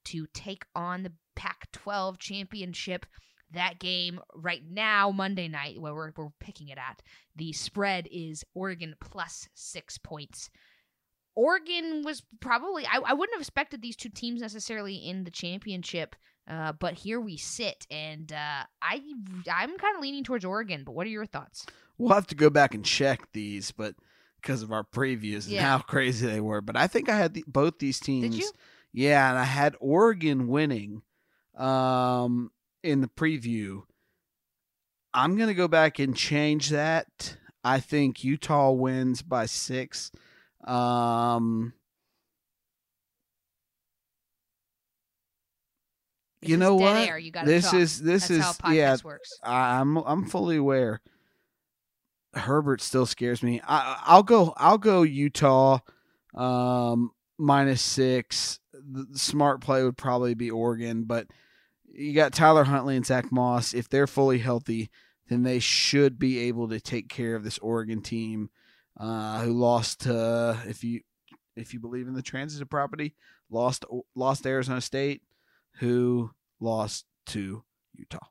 [0.05, 3.07] to take on the Pac 12 championship.
[3.53, 7.03] That game right now, Monday night, where we're, we're picking it at,
[7.35, 10.51] the spread is Oregon plus six points.
[11.35, 16.17] Oregon was probably, I, I wouldn't have expected these two teams necessarily in the championship,
[16.49, 19.01] uh, but here we sit, and uh, I,
[19.53, 21.67] I'm kind of leaning towards Oregon, but what are your thoughts?
[21.99, 23.95] We'll have to go back and check these, but
[24.41, 25.63] because of our previews and Yeah.
[25.63, 26.61] how crazy they were.
[26.61, 28.31] But I think I had the, both these teams.
[28.31, 28.51] Did you?
[28.93, 31.03] Yeah, and I had Oregon winning
[31.57, 32.51] um,
[32.83, 33.83] in the preview.
[35.13, 37.37] I'm going to go back and change that.
[37.63, 40.11] I think Utah wins by six.
[40.65, 41.73] Um,
[46.41, 46.97] This you know what?
[47.09, 47.19] Air.
[47.19, 47.75] You this talk.
[47.75, 48.97] is this That's is how yeah.
[49.05, 49.39] works.
[49.43, 51.01] I'm I'm fully aware.
[52.33, 53.61] Herbert still scares me.
[53.67, 54.55] I, I'll go.
[54.57, 55.81] I'll go Utah
[56.35, 58.59] um, minus six.
[58.73, 61.27] The the smart play would probably be Oregon, but
[61.93, 63.75] you got Tyler Huntley and Zach Moss.
[63.75, 64.91] If they're fully healthy,
[65.29, 68.49] then they should be able to take care of this Oregon team
[69.01, 71.01] uh, who lost to if you
[71.57, 73.15] if you believe in the transitive property
[73.51, 73.85] lost
[74.15, 75.23] lost Arizona State,
[75.77, 78.27] who lost to Utah.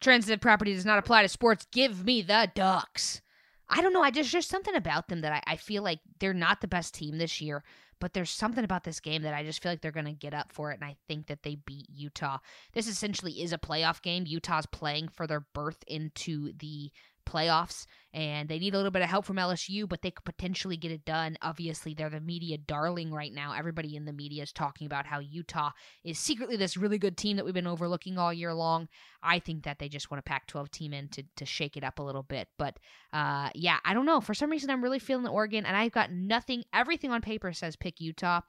[0.00, 1.66] Transitive property does not apply to sports.
[1.72, 3.22] Give me the Ducks.
[3.68, 4.02] I don't know.
[4.02, 6.92] I just there's something about them that I, I feel like they're not the best
[6.92, 7.64] team this year,
[8.00, 10.52] but there's something about this game that I just feel like they're gonna get up
[10.52, 12.38] for it, and I think that they beat Utah.
[12.72, 14.24] This essentially is a playoff game.
[14.26, 16.90] Utah's playing for their berth into the
[17.24, 20.76] playoffs, and they need a little bit of help from LSU, but they could potentially
[20.76, 21.36] get it done.
[21.42, 23.52] Obviously, they're the media darling right now.
[23.52, 25.70] Everybody in the media is talking about how Utah
[26.04, 28.88] is secretly this really good team that we've been overlooking all year long.
[29.22, 31.84] I think that they just want a Pac 12 team in to, to shake it
[31.84, 32.48] up a little bit.
[32.58, 32.78] But
[33.12, 34.20] uh, yeah, I don't know.
[34.20, 37.52] For some reason, I'm really feeling the Oregon, and I've got nothing, everything on paper
[37.52, 38.42] says pick Utah.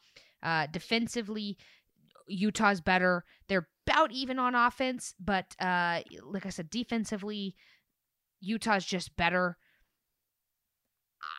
[0.44, 1.58] Uh, defensively,
[2.28, 3.24] Utah's better.
[3.48, 7.56] They're about even on offense, but uh, like I said, defensively,
[8.42, 9.58] Utah's just better.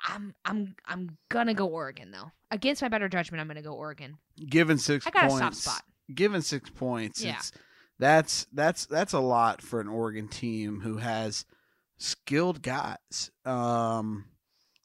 [0.08, 2.30] I'm I'm I'm gonna go Oregon though.
[2.50, 4.18] Against my better judgment, I'm gonna go Oregon.
[4.48, 5.82] Given six I got points, a soft spot.
[6.14, 7.36] given six points, Yeah.
[7.36, 7.52] it's
[7.98, 11.44] that's that's that's a lot for an Oregon team who has
[11.98, 13.30] skilled guys.
[13.44, 14.26] Um,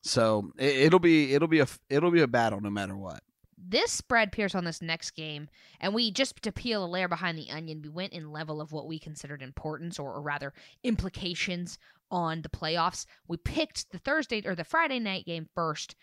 [0.02, 3.22] so it, it'll be it'll be a it'll be a battle no matter what.
[3.58, 7.38] this spread Pierce on this next game, and we just to peel a layer behind
[7.38, 11.78] the onion, we went in level of what we considered importance, or, or rather implications
[12.12, 13.06] on the playoffs.
[13.28, 15.96] We picked the Thursday or the Friday night game first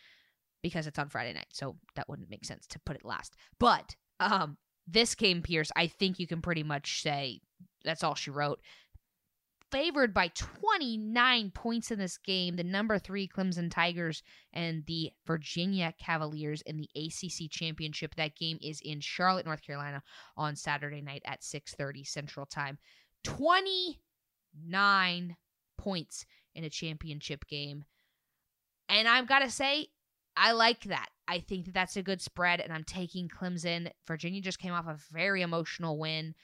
[0.62, 3.36] because it's on Friday night, so that wouldn't make sense to put it last.
[3.60, 4.56] But um,
[4.86, 7.40] this game, Pierce, I think you can pretty much say
[7.84, 8.60] that's all she wrote.
[9.70, 12.56] favored by 29 points in this game.
[12.56, 18.14] The number three Clemson Tigers and the Virginia Cavaliers in the ACC Championship.
[18.14, 20.02] That game is in Charlotte, North Carolina,
[20.36, 22.78] on Saturday night at 6:30 Central Time.
[23.24, 25.36] 29
[25.78, 27.84] points in a championship game,
[28.88, 29.86] and I've got to say,
[30.36, 31.08] I like that.
[31.26, 33.90] I think that that's a good spread, and I'm taking Clemson.
[34.06, 36.34] Virginia just came off a very emotional win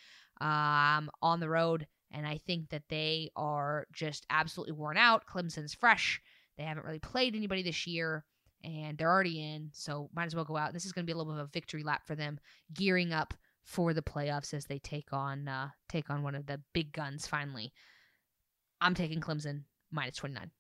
[0.41, 5.27] um, on the road and I think that they are just absolutely worn out.
[5.27, 6.23] Clemson's fresh.
[6.57, 8.25] They haven't really played anybody this year,
[8.63, 10.73] and they're already in, so might as well go out.
[10.73, 12.39] This is going to be a little bit of a victory lap for them,
[12.73, 16.61] gearing up for the playoffs as they take on uh, take on one of the
[16.73, 17.73] big guns finally.
[18.85, 20.51] I'm taking Clemson minus 29.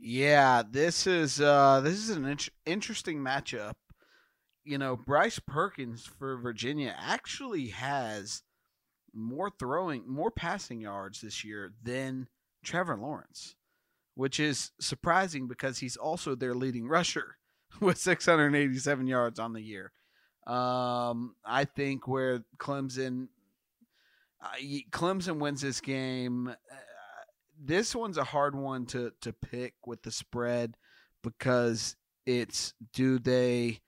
[0.00, 3.74] Yeah, this is uh this is an in- interesting matchup.
[4.64, 8.42] You know, Bryce Perkins for Virginia actually has
[9.14, 12.28] more throwing, more passing yards this year than
[12.64, 13.56] Trevor Lawrence,
[14.14, 17.36] which is surprising because he's also their leading rusher
[17.80, 19.92] with 687 yards on the year.
[20.46, 23.28] Um, I think where Clemson,
[24.40, 24.56] uh,
[24.90, 26.48] Clemson wins this game.
[26.48, 26.76] Uh,
[27.60, 30.76] this one's a hard one to to pick with the spread
[31.22, 33.80] because it's do they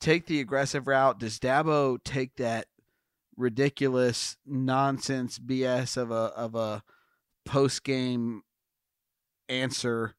[0.00, 1.18] take the aggressive route?
[1.18, 2.66] Does Dabo take that
[3.36, 6.82] ridiculous nonsense BS of a of a
[7.44, 8.42] post game
[9.48, 10.14] answer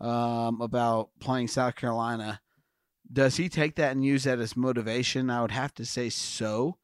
[0.00, 2.40] um, about playing South Carolina.
[3.10, 5.30] Does he take that and use that as motivation?
[5.30, 6.76] I would have to say so.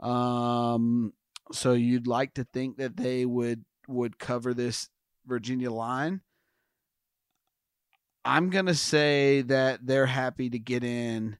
[0.00, 1.12] Um,
[1.52, 4.88] so you'd like to think that they would would cover this
[5.26, 6.20] Virginia line.
[8.24, 11.38] I'm gonna say that they're happy to get in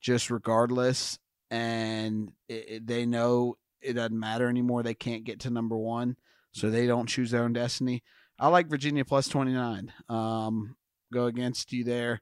[0.00, 1.18] just regardless
[1.50, 4.82] and it, it, they know it doesn't matter anymore.
[4.82, 6.16] They can't get to number one,
[6.52, 8.02] so they don't choose their own destiny.
[8.38, 9.92] I like Virginia plus 29.
[10.08, 10.76] Um,
[11.12, 12.20] go against you there.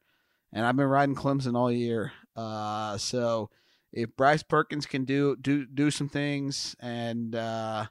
[0.52, 2.12] And I've been riding Clemson all year.
[2.34, 3.50] Uh, so
[3.96, 7.86] if Bryce Perkins can do do do some things and uh,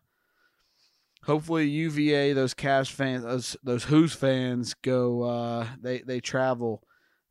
[1.24, 6.84] hopefully UVA, those Cavs fans, those those Hoos fans go uh, they they travel.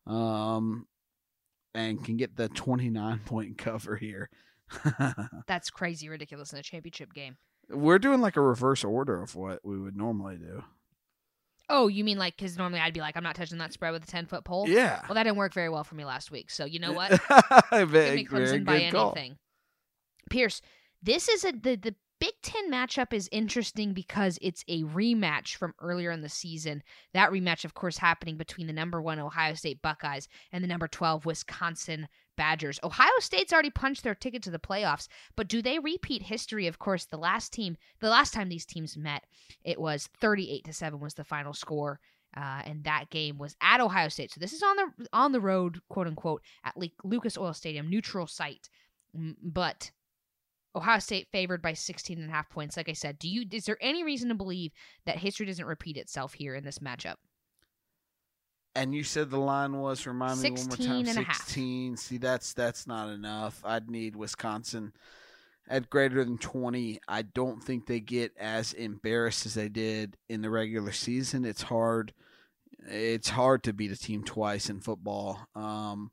[0.07, 0.87] Um,
[1.77, 4.31] and can get the 29 point cover here.
[5.47, 7.37] That's crazy ridiculous in a championship game.
[7.69, 10.63] We're doing like a reverse order of what we would normally do.
[11.69, 14.05] Oh, you mean like because normally I'd be like, I'm not touching that spread with
[14.05, 14.69] a 10 foot pole?
[14.69, 15.01] Yeah.
[15.09, 16.51] Well, that didn't work very well for me last week.
[16.51, 17.11] So you know what?
[17.71, 19.39] Give me Clemson by anything.
[20.31, 20.61] Pierce,
[21.03, 25.75] this is a the, the Big Ten matchup is interesting because it's a rematch from
[25.81, 26.83] earlier in the season.
[27.13, 30.89] That rematch, of course, happening between the number one Ohio State Buckeyes and the number
[30.89, 32.81] 12 Wisconsin Badgers.
[32.83, 36.67] Ohio State's already punched their ticket to the playoffs, but do they repeat history?
[36.67, 39.25] Of course, the last team, the last time these teams met,
[39.65, 42.01] it was 38 to 7 was the final score.
[42.37, 44.33] Uh, and that game was at Ohio State.
[44.33, 46.75] So this is on the on the road, quote unquote, at
[47.05, 48.69] Lucas Oil Stadium, neutral site.
[49.15, 49.93] But
[50.75, 52.77] Ohio State favored by 16 and a half points.
[52.77, 54.73] Like I said, do you is there any reason to believe
[55.07, 57.17] that history doesn't repeat itself here in this matchup?
[58.77, 61.97] And you said the line was remind me one more time 16.
[61.97, 63.61] See that's that's not enough.
[63.65, 64.93] I'd need Wisconsin
[65.69, 67.01] at greater than 20.
[67.07, 71.45] I don't think they get as embarrassed as they did in the regular season.
[71.45, 72.13] It's hard
[72.87, 75.47] it's hard to beat a team twice in football.
[75.55, 76.11] Um,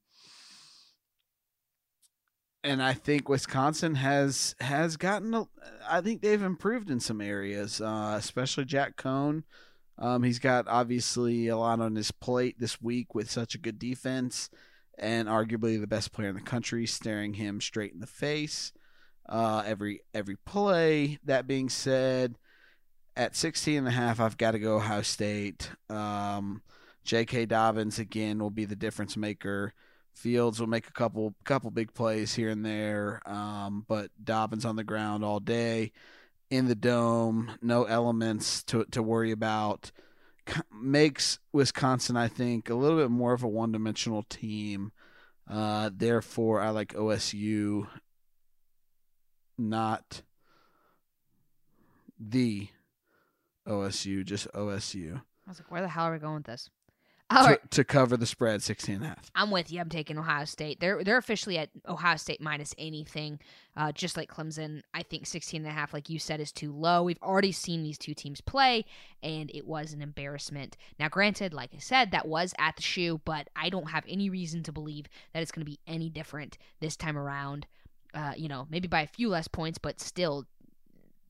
[2.64, 5.34] and I think Wisconsin has has gotten.
[5.34, 5.47] A,
[5.89, 9.43] I think they've improved in some areas, uh, especially Jack Coan.
[10.02, 13.78] Um, he's got obviously a lot on his plate this week with such a good
[13.78, 14.49] defense,
[14.97, 18.74] and arguably the best player in the country staring him straight in the face
[19.30, 21.20] uh, every every play.
[21.24, 22.38] That being said,
[23.16, 25.70] at 16 and a half, I've got to go Ohio State.
[25.89, 26.64] Um,
[27.04, 27.45] J.K.
[27.45, 29.74] Dobbins again will be the difference maker.
[30.14, 34.76] Fields will make a couple couple big plays here and there, um, but Dobbins on
[34.76, 35.91] the ground all day
[36.52, 39.91] in the dome, no elements to to worry about.
[40.72, 44.91] Makes Wisconsin, I think, a little bit more of a one dimensional team.
[45.49, 47.88] Uh, therefore, I like OSU,
[49.58, 50.24] not
[52.20, 52.68] the
[53.68, 55.18] OSU, just OSU.
[55.18, 56.70] I was like, where the hell are we going with this?
[57.38, 57.71] To, right.
[57.71, 59.32] to, cover the spread 16 and a half.
[59.36, 59.79] I'm with you.
[59.79, 60.79] I'm taking Ohio State.
[60.79, 63.39] They're they're officially at Ohio State minus anything.
[63.75, 66.73] Uh, just like Clemson, I think 16 and a half like you said is too
[66.73, 67.03] low.
[67.03, 68.86] We've already seen these two teams play
[69.23, 70.75] and it was an embarrassment.
[70.99, 74.29] Now granted, like I said, that was at the shoe, but I don't have any
[74.29, 77.65] reason to believe that it's going to be any different this time around.
[78.13, 80.45] Uh, you know, maybe by a few less points, but still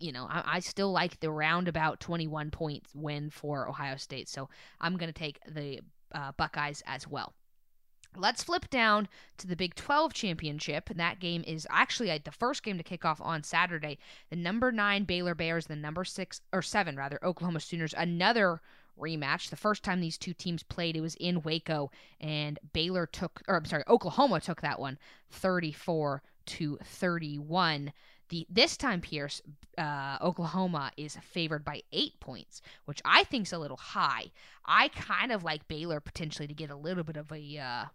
[0.01, 4.29] you know, I, I still like the roundabout 21 points win for Ohio State.
[4.29, 4.49] So
[4.79, 5.81] I'm going to take the
[6.13, 7.33] uh, Buckeyes as well.
[8.17, 10.89] Let's flip down to the Big 12 championship.
[10.89, 13.99] And that game is actually uh, the first game to kick off on Saturday.
[14.29, 17.93] The number nine Baylor Bears, the number six, or seven rather, Oklahoma Sooners.
[17.97, 18.61] Another
[18.99, 19.49] rematch.
[19.49, 23.55] The first time these two teams played, it was in Waco, and Baylor took, or
[23.55, 24.97] I'm sorry, Oklahoma took that one
[25.29, 27.93] 34 to 31.
[28.32, 29.41] The, this time, Pierce,
[29.77, 34.32] uh, Oklahoma is favored by eight points, which I think is a little high.
[34.65, 37.86] I kind of like Baylor potentially to get a little bit of a uh,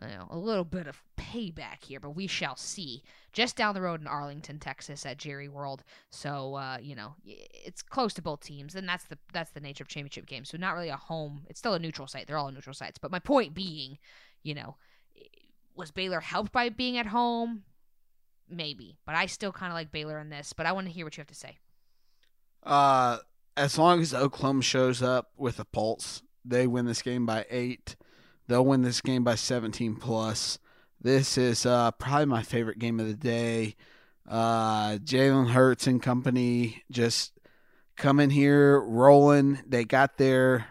[0.00, 3.02] know, a little bit of payback here, but we shall see.
[3.32, 5.84] Just down the road in Arlington, Texas, at Jerry World.
[6.10, 9.84] So uh, you know, it's close to both teams, and that's the that's the nature
[9.84, 10.50] of championship games.
[10.50, 11.44] So not really a home.
[11.48, 12.26] It's still a neutral site.
[12.26, 12.98] They're all neutral sites.
[12.98, 13.98] But my point being,
[14.42, 14.76] you know,
[15.76, 17.64] was Baylor helped by being at home?
[18.48, 20.52] Maybe, but I still kind of like Baylor in this.
[20.52, 21.58] But I want to hear what you have to say.
[22.62, 23.18] Uh,
[23.56, 27.96] as long as Oklahoma shows up with a pulse, they win this game by eight.
[28.48, 30.58] They'll win this game by 17 plus.
[31.00, 33.76] This is uh, probably my favorite game of the day.
[34.28, 37.32] Uh, Jalen Hurts and company just
[37.96, 39.60] coming here rolling.
[39.66, 40.66] They got there.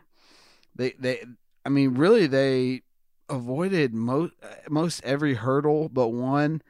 [0.75, 1.23] They they.
[1.65, 2.83] I mean, really, they
[3.29, 4.33] avoided most
[4.69, 6.61] most every hurdle but one.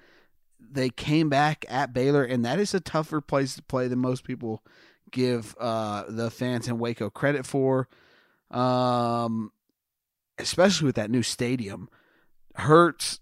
[0.73, 4.23] They came back at Baylor, and that is a tougher place to play than most
[4.23, 4.63] people
[5.11, 7.87] give uh, the fans in Waco credit for.
[8.49, 9.51] Um,
[10.41, 11.89] especially with that new stadium.
[12.55, 13.19] Hurts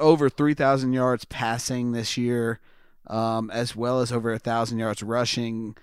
[0.00, 2.60] over 3,000 yards passing this year,
[3.06, 5.76] um, as well as over a 1,000 yards rushing.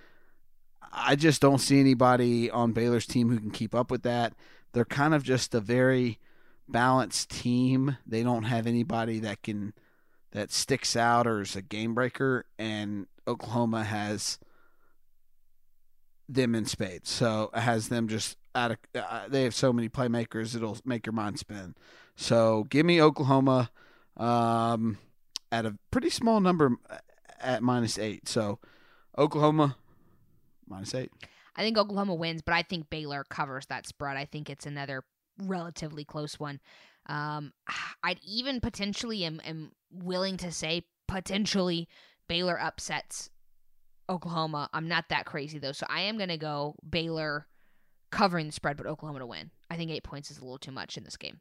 [0.91, 4.33] I just don't see anybody on Baylor's team who can keep up with that.
[4.73, 6.19] They're kind of just a very
[6.67, 7.97] balanced team.
[8.05, 9.73] They don't have anybody that can
[10.33, 14.39] that sticks out or is a game breaker, and Oklahoma has
[16.27, 17.09] them in spades.
[17.09, 18.77] So it has them just out of.
[18.95, 21.75] Uh, they have so many playmakers, it'll make your mind spin.
[22.15, 23.71] So give me Oklahoma
[24.17, 24.97] um,
[25.51, 26.77] at a pretty small number
[27.39, 28.27] at minus eight.
[28.27, 28.59] So
[29.17, 29.77] Oklahoma
[30.67, 31.11] minus eight.
[31.55, 34.17] I think Oklahoma wins, but I think Baylor covers that spread.
[34.17, 35.03] I think it's another
[35.37, 36.59] relatively close one.
[37.05, 37.53] Um,
[38.03, 41.87] I'd even potentially am, am willing to say potentially
[42.27, 43.29] Baylor upsets
[44.09, 44.69] Oklahoma.
[44.73, 47.47] I'm not that crazy though, so I am going to go Baylor
[48.11, 49.51] covering the spread, but Oklahoma to win.
[49.69, 51.39] I think eight points is a little too much in this game.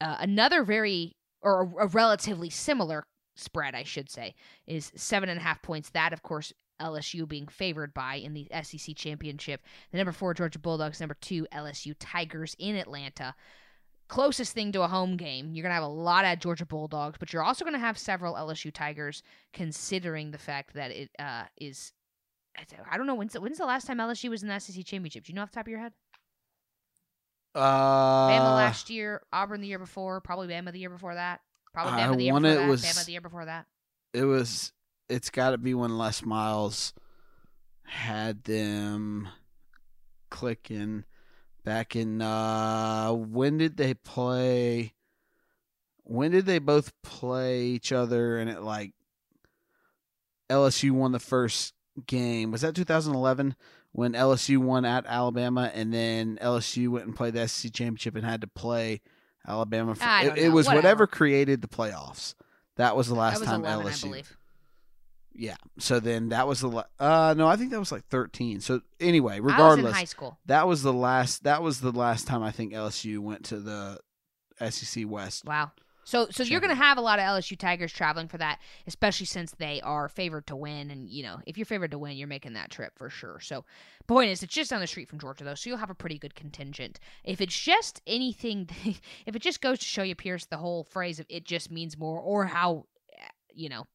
[0.00, 3.06] Uh, another very or a, a relatively similar
[3.36, 4.34] spread, I should say,
[4.66, 5.90] is seven and a half points.
[5.90, 9.62] That, of course, LSU being favored by in the SEC championship.
[9.90, 13.34] The number four Georgia Bulldogs, number two LSU Tigers in Atlanta
[14.08, 15.54] closest thing to a home game.
[15.54, 17.96] You're going to have a lot of Georgia Bulldogs, but you're also going to have
[17.98, 21.92] several LSU Tigers, considering the fact that it uh, is.
[22.90, 25.24] I don't know when's the, when's the last time LSU was in the SEC championship.
[25.24, 25.92] Do you know off the top of your head?
[27.54, 27.60] Uh,
[28.30, 31.40] Bama last year, Auburn the year before, probably Bama the year before that,
[31.72, 33.66] probably Bama I the year before it that, was- Bama the year before that.
[34.12, 34.72] it was.
[35.08, 36.92] It's got to be when Les Miles
[37.84, 39.28] had them
[40.30, 41.04] clicking
[41.68, 42.22] back in.
[42.22, 44.94] uh When did they play?
[46.04, 48.38] When did they both play each other?
[48.38, 48.94] And it like
[50.48, 51.74] LSU won the first
[52.06, 52.50] game.
[52.50, 53.54] Was that 2011
[53.92, 58.24] when LSU won at Alabama, and then LSU went and played the SEC championship and
[58.24, 59.02] had to play
[59.46, 59.94] Alabama?
[59.94, 60.76] For, it, it was Whatever.
[60.78, 62.34] whatever created the playoffs.
[62.76, 64.24] That was the last was time 11, LSU.
[65.38, 65.54] Yeah.
[65.78, 68.60] So then that was the la- uh no, I think that was like 13.
[68.60, 70.38] So anyway, I was in regardless, high school.
[70.46, 74.00] that was the last that was the last time I think LSU went to the
[74.68, 75.44] SEC West.
[75.44, 75.70] Wow.
[76.02, 79.26] So so you're going to have a lot of LSU Tigers traveling for that, especially
[79.26, 82.26] since they are favored to win and you know, if you're favored to win, you're
[82.26, 83.38] making that trip for sure.
[83.40, 83.64] So
[84.08, 86.18] point is it's just down the street from Georgia though, so you'll have a pretty
[86.18, 86.98] good contingent.
[87.22, 88.68] If it's just anything
[89.26, 91.96] if it just goes to show you Pierce the whole phrase of it just means
[91.96, 92.86] more or how
[93.54, 93.86] you know,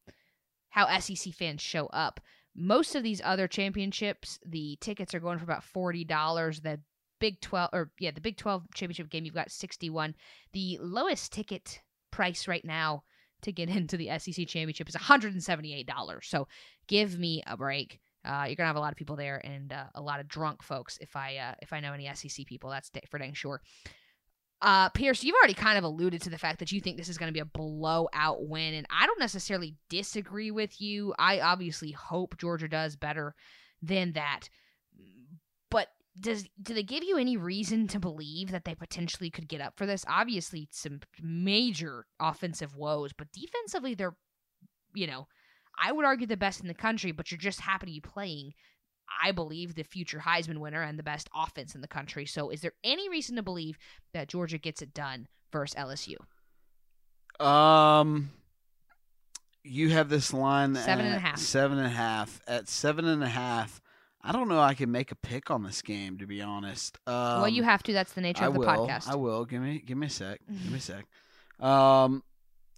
[0.74, 2.20] how SEC fans show up.
[2.56, 6.62] Most of these other championships, the tickets are going for about $40.
[6.62, 6.80] The
[7.20, 10.16] Big 12 or yeah, the Big 12 championship game you've got 61.
[10.52, 13.04] The lowest ticket price right now
[13.42, 16.24] to get into the SEC championship is $178.
[16.24, 16.48] So
[16.88, 18.00] give me a break.
[18.24, 20.64] Uh, you're gonna have a lot of people there and uh, a lot of drunk
[20.64, 20.98] folks.
[21.00, 23.60] If I uh, if I know any SEC people, that's for dang sure.
[24.64, 27.18] Uh, Pierce, you've already kind of alluded to the fact that you think this is
[27.18, 31.12] going to be a blowout win, and I don't necessarily disagree with you.
[31.18, 33.34] I obviously hope Georgia does better
[33.82, 34.48] than that,
[35.70, 35.88] but
[36.18, 39.74] does do they give you any reason to believe that they potentially could get up
[39.76, 40.02] for this?
[40.08, 44.16] Obviously, some major offensive woes, but defensively, they're,
[44.94, 45.28] you know,
[45.78, 48.54] I would argue the best in the country, but you're just happy to be playing.
[49.22, 52.26] I believe the future Heisman winner and the best offense in the country.
[52.26, 53.78] So, is there any reason to believe
[54.12, 56.16] that Georgia gets it done versus LSU?
[57.44, 58.30] Um,
[59.62, 61.38] you have this line Seven and a half.
[61.38, 62.40] Seven and a half.
[62.46, 63.80] At seven and a half,
[64.22, 64.60] I don't know.
[64.60, 66.98] I can make a pick on this game to be honest.
[67.06, 67.92] Um, well, you have to.
[67.92, 68.66] That's the nature I of the will.
[68.66, 69.08] podcast.
[69.08, 69.44] I will.
[69.44, 69.82] Give me.
[69.84, 70.40] Give me a sec.
[70.48, 71.06] Give me a sec.
[71.60, 72.22] Um,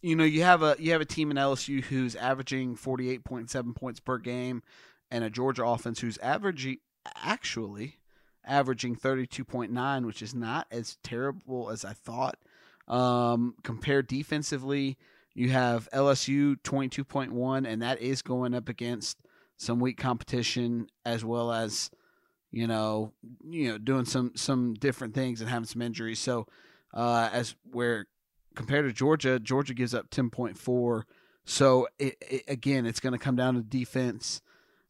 [0.03, 3.25] you know, you have a you have a team in LSU who's averaging forty eight
[3.25, 4.63] point seven points per game,
[5.11, 6.79] and a Georgia offense who's averaging
[7.17, 7.99] actually
[8.45, 12.39] averaging thirty two point nine, which is not as terrible as I thought.
[12.89, 14.97] Um, compared defensively,
[15.35, 19.19] you have LSU twenty two point one, and that is going up against
[19.57, 21.91] some weak competition as well as
[22.51, 23.13] you know
[23.45, 26.19] you know doing some some different things and having some injuries.
[26.19, 26.47] So
[26.95, 28.07] uh, as where
[28.55, 31.07] compared to Georgia, Georgia gives up ten point four.
[31.45, 34.43] So it, it, again, it's going to come down to defense.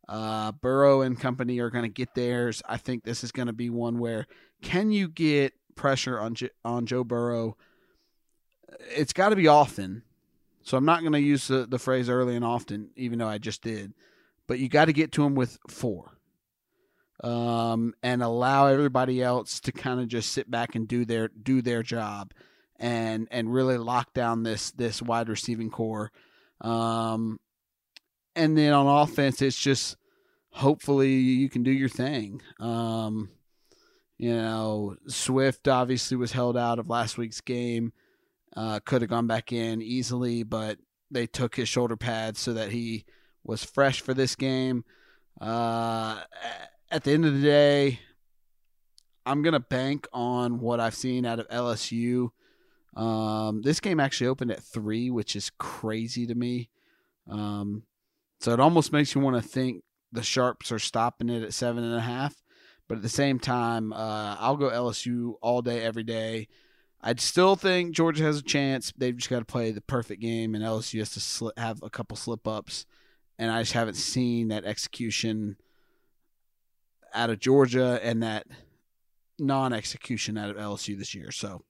[0.09, 2.63] Uh, Burrow and company are going to get theirs.
[2.69, 4.27] I think this is going to be one where
[4.63, 7.57] can you get pressure on J- on Joe Burrow?
[8.95, 10.03] It's got to be often.
[10.63, 13.39] So I'm not going to use the, the phrase early and often, even though I
[13.39, 13.95] just did.
[14.49, 16.19] But you got to get to him with four,
[17.23, 21.63] um, and allow everybody else to kind of just sit back and do their do
[21.63, 22.33] their job,
[22.79, 26.13] and and really lock down this this wide receiving corps.
[26.61, 27.39] Um,
[28.37, 29.97] and then on offense, it's just
[30.51, 32.43] hopefully you can do your thing.
[32.61, 33.30] Um,
[34.18, 37.93] you know, Swift obviously was held out of last week's game.
[38.55, 40.78] Uh, could have gone back in easily, but
[41.11, 43.05] they took his shoulder pads so that he
[43.43, 44.84] was fresh for this game.
[45.41, 46.22] Uh,
[46.91, 48.01] at the end of the day,
[49.24, 52.30] I'm gonna bank on what I've seen out of LSU.
[52.97, 56.70] Um, this game actually opened at three, which is crazy to me.
[57.28, 57.82] Um,
[58.41, 59.82] so it almost makes you want to think
[60.12, 62.34] the sharps are stopping it at seven and a half.
[62.89, 66.49] But at the same time, uh, I'll go LSU all day, every day.
[67.01, 68.93] I'd still think Georgia has a chance.
[68.97, 72.16] They've just got to play the perfect game, and LSU has to have a couple
[72.16, 72.87] slip ups.
[73.39, 75.57] And I just haven't seen that execution
[77.12, 78.47] out of Georgia and that
[79.39, 81.30] non execution out of LSU this year.
[81.30, 81.62] So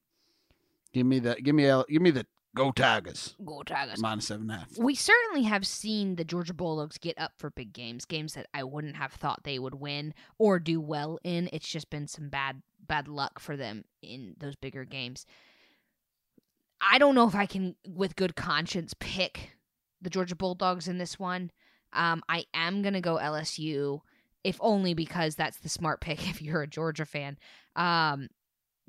[0.92, 2.26] give me the give me give me the
[2.56, 4.00] go Tigers Go Tigers.
[4.00, 4.78] minus seven and a half.
[4.78, 8.64] We certainly have seen the Georgia Bulldogs get up for big games, games that I
[8.64, 11.48] wouldn't have thought they would win or do well in.
[11.52, 15.26] It's just been some bad bad luck for them in those bigger games.
[16.80, 19.52] I don't know if I can, with good conscience, pick
[20.02, 21.50] the Georgia Bulldogs in this one.
[21.92, 24.00] Um, I am gonna go LSU,
[24.44, 27.38] if only because that's the smart pick if you're a Georgia fan.
[27.74, 28.28] Um,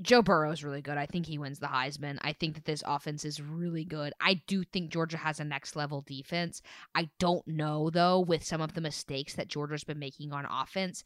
[0.02, 0.98] Joe Burrow is really good.
[0.98, 2.20] I think he wins the Heisman.
[2.22, 4.14] I think that this offense is really good.
[4.22, 6.62] I do think Georgia has a next level defense.
[6.94, 11.04] I don't know though with some of the mistakes that Georgia's been making on offense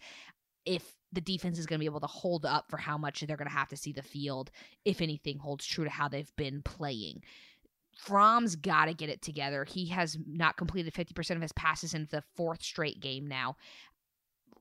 [0.65, 3.37] if the defense is going to be able to hold up for how much they're
[3.37, 4.51] going to have to see the field
[4.85, 7.21] if anything holds true to how they've been playing.
[7.97, 9.65] Fromm's got to get it together.
[9.65, 13.57] He has not completed 50% of his passes in the fourth straight game now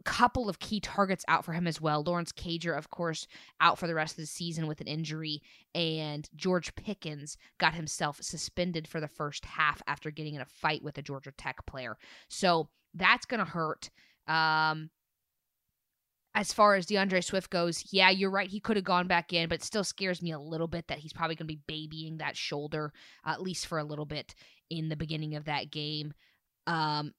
[0.04, 2.02] couple of key targets out for him as well.
[2.02, 3.26] Lawrence Cager, of course,
[3.60, 5.42] out for the rest of the season with an injury,
[5.74, 10.82] and George Pickens got himself suspended for the first half after getting in a fight
[10.82, 11.96] with a Georgia Tech player.
[12.28, 13.90] So that's going to hurt.
[14.26, 14.90] Um,
[16.34, 18.48] as far as D'Andre Swift goes, yeah, you're right.
[18.48, 20.98] He could have gone back in, but it still scares me a little bit that
[20.98, 22.92] he's probably going to be babying that shoulder,
[23.26, 24.34] uh, at least for a little bit
[24.70, 26.14] in the beginning of that game.
[26.68, 27.12] Um,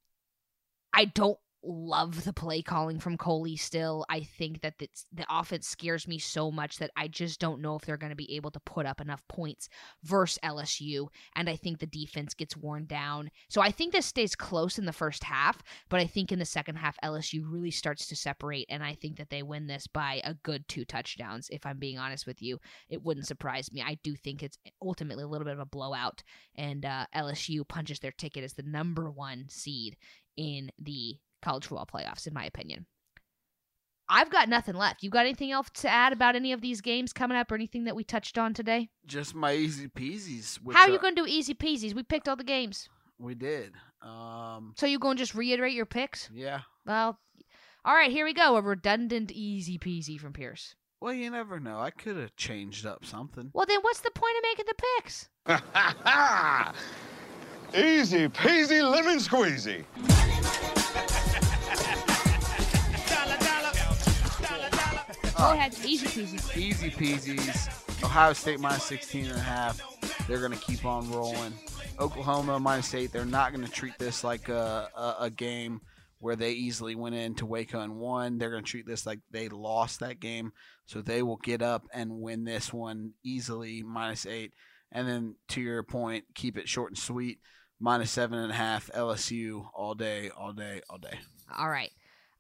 [0.93, 4.05] I don't love the play calling from Coley still.
[4.09, 7.84] I think that the offense scares me so much that I just don't know if
[7.84, 9.70] they're going to be able to put up enough points
[10.03, 11.07] versus LSU.
[11.36, 13.30] And I think the defense gets worn down.
[13.49, 16.45] So I think this stays close in the first half, but I think in the
[16.45, 18.66] second half, LSU really starts to separate.
[18.70, 21.49] And I think that they win this by a good two touchdowns.
[21.49, 22.59] If I'm being honest with you,
[22.89, 23.82] it wouldn't surprise me.
[23.82, 26.24] I do think it's ultimately a little bit of a blowout,
[26.55, 29.97] and uh, LSU punches their ticket as the number one seed
[30.38, 32.85] in the college football playoffs, in my opinion.
[34.09, 35.03] I've got nothing left.
[35.03, 37.85] You got anything else to add about any of these games coming up or anything
[37.85, 38.89] that we touched on today?
[39.05, 40.59] Just my easy peasies.
[40.73, 41.93] How are you uh, going to do easy peasies?
[41.95, 42.89] We picked all the games.
[43.17, 43.73] We did.
[44.01, 46.29] Um, So you going to just reiterate your picks?
[46.33, 46.61] yeah.
[46.85, 47.19] Well,
[47.85, 48.57] all right, here we go.
[48.57, 50.75] A redundant easy peasy from Pierce.
[50.99, 51.79] Well, you never know.
[51.79, 53.49] I could have changed up something.
[53.53, 55.29] Well, then what's the point of making the picks?
[57.73, 59.85] Easy peasy lemon squeezy.
[65.41, 65.75] Go ahead.
[65.83, 66.57] Easy peasy.
[66.57, 68.03] Easy peasies.
[68.03, 69.81] Ohio State minus 16 and a half.
[70.27, 71.51] They're going to keep on rolling.
[71.99, 73.11] Oklahoma minus eight.
[73.11, 75.81] They're not going to treat this like a, a, a game
[76.19, 78.37] where they easily went into Waco and won.
[78.37, 80.51] They're going to treat this like they lost that game.
[80.85, 84.53] So they will get up and win this one easily, minus eight.
[84.91, 87.39] And then to your point, keep it short and sweet,
[87.79, 91.19] minus seven and a half LSU all day, all day, all day.
[91.57, 91.91] All right.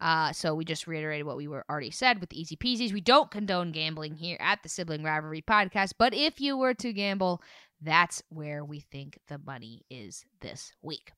[0.01, 2.91] Uh, so we just reiterated what we were already said with the easy peasies.
[2.91, 6.91] We don't condone gambling here at the Sibling Rivalry Podcast, but if you were to
[6.91, 7.41] gamble,
[7.81, 11.11] that's where we think the money is this week.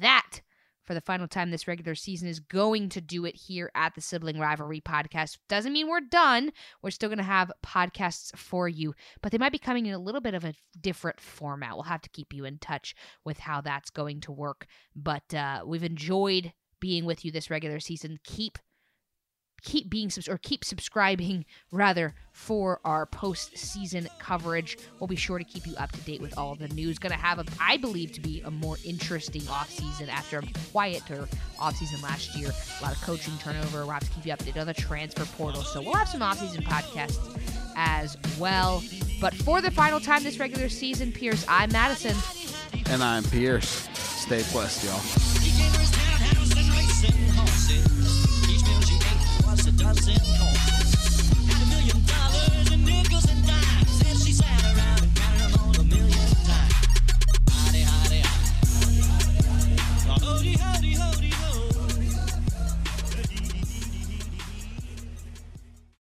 [0.00, 0.40] That
[0.88, 4.00] for the final time this regular season is going to do it here at the
[4.00, 5.36] Sibling Rivalry Podcast.
[5.46, 6.50] Doesn't mean we're done.
[6.82, 9.98] We're still going to have podcasts for you, but they might be coming in a
[9.98, 11.74] little bit of a different format.
[11.74, 14.66] We'll have to keep you in touch with how that's going to work.
[14.96, 18.18] But uh, we've enjoyed being with you this regular season.
[18.24, 18.58] Keep
[19.62, 24.78] keep being or keep subscribing rather for our postseason coverage.
[24.98, 26.98] We'll be sure to keep you up to date with all the news.
[26.98, 31.28] Going to have a, I believe, to be a more interesting offseason after a quieter
[31.58, 32.50] offseason last year.
[32.80, 33.80] A lot of coaching turnover.
[33.80, 35.62] We'll have to keep you updated on the transfer portal.
[35.62, 37.18] So we'll have some offseason podcasts
[37.76, 38.82] as well.
[39.20, 42.16] But for the final time this regular season, Pierce, I'm Madison.
[42.90, 43.88] And I'm Pierce.
[43.94, 45.87] Stay blessed, y'all.
[49.88, 50.67] Casinho.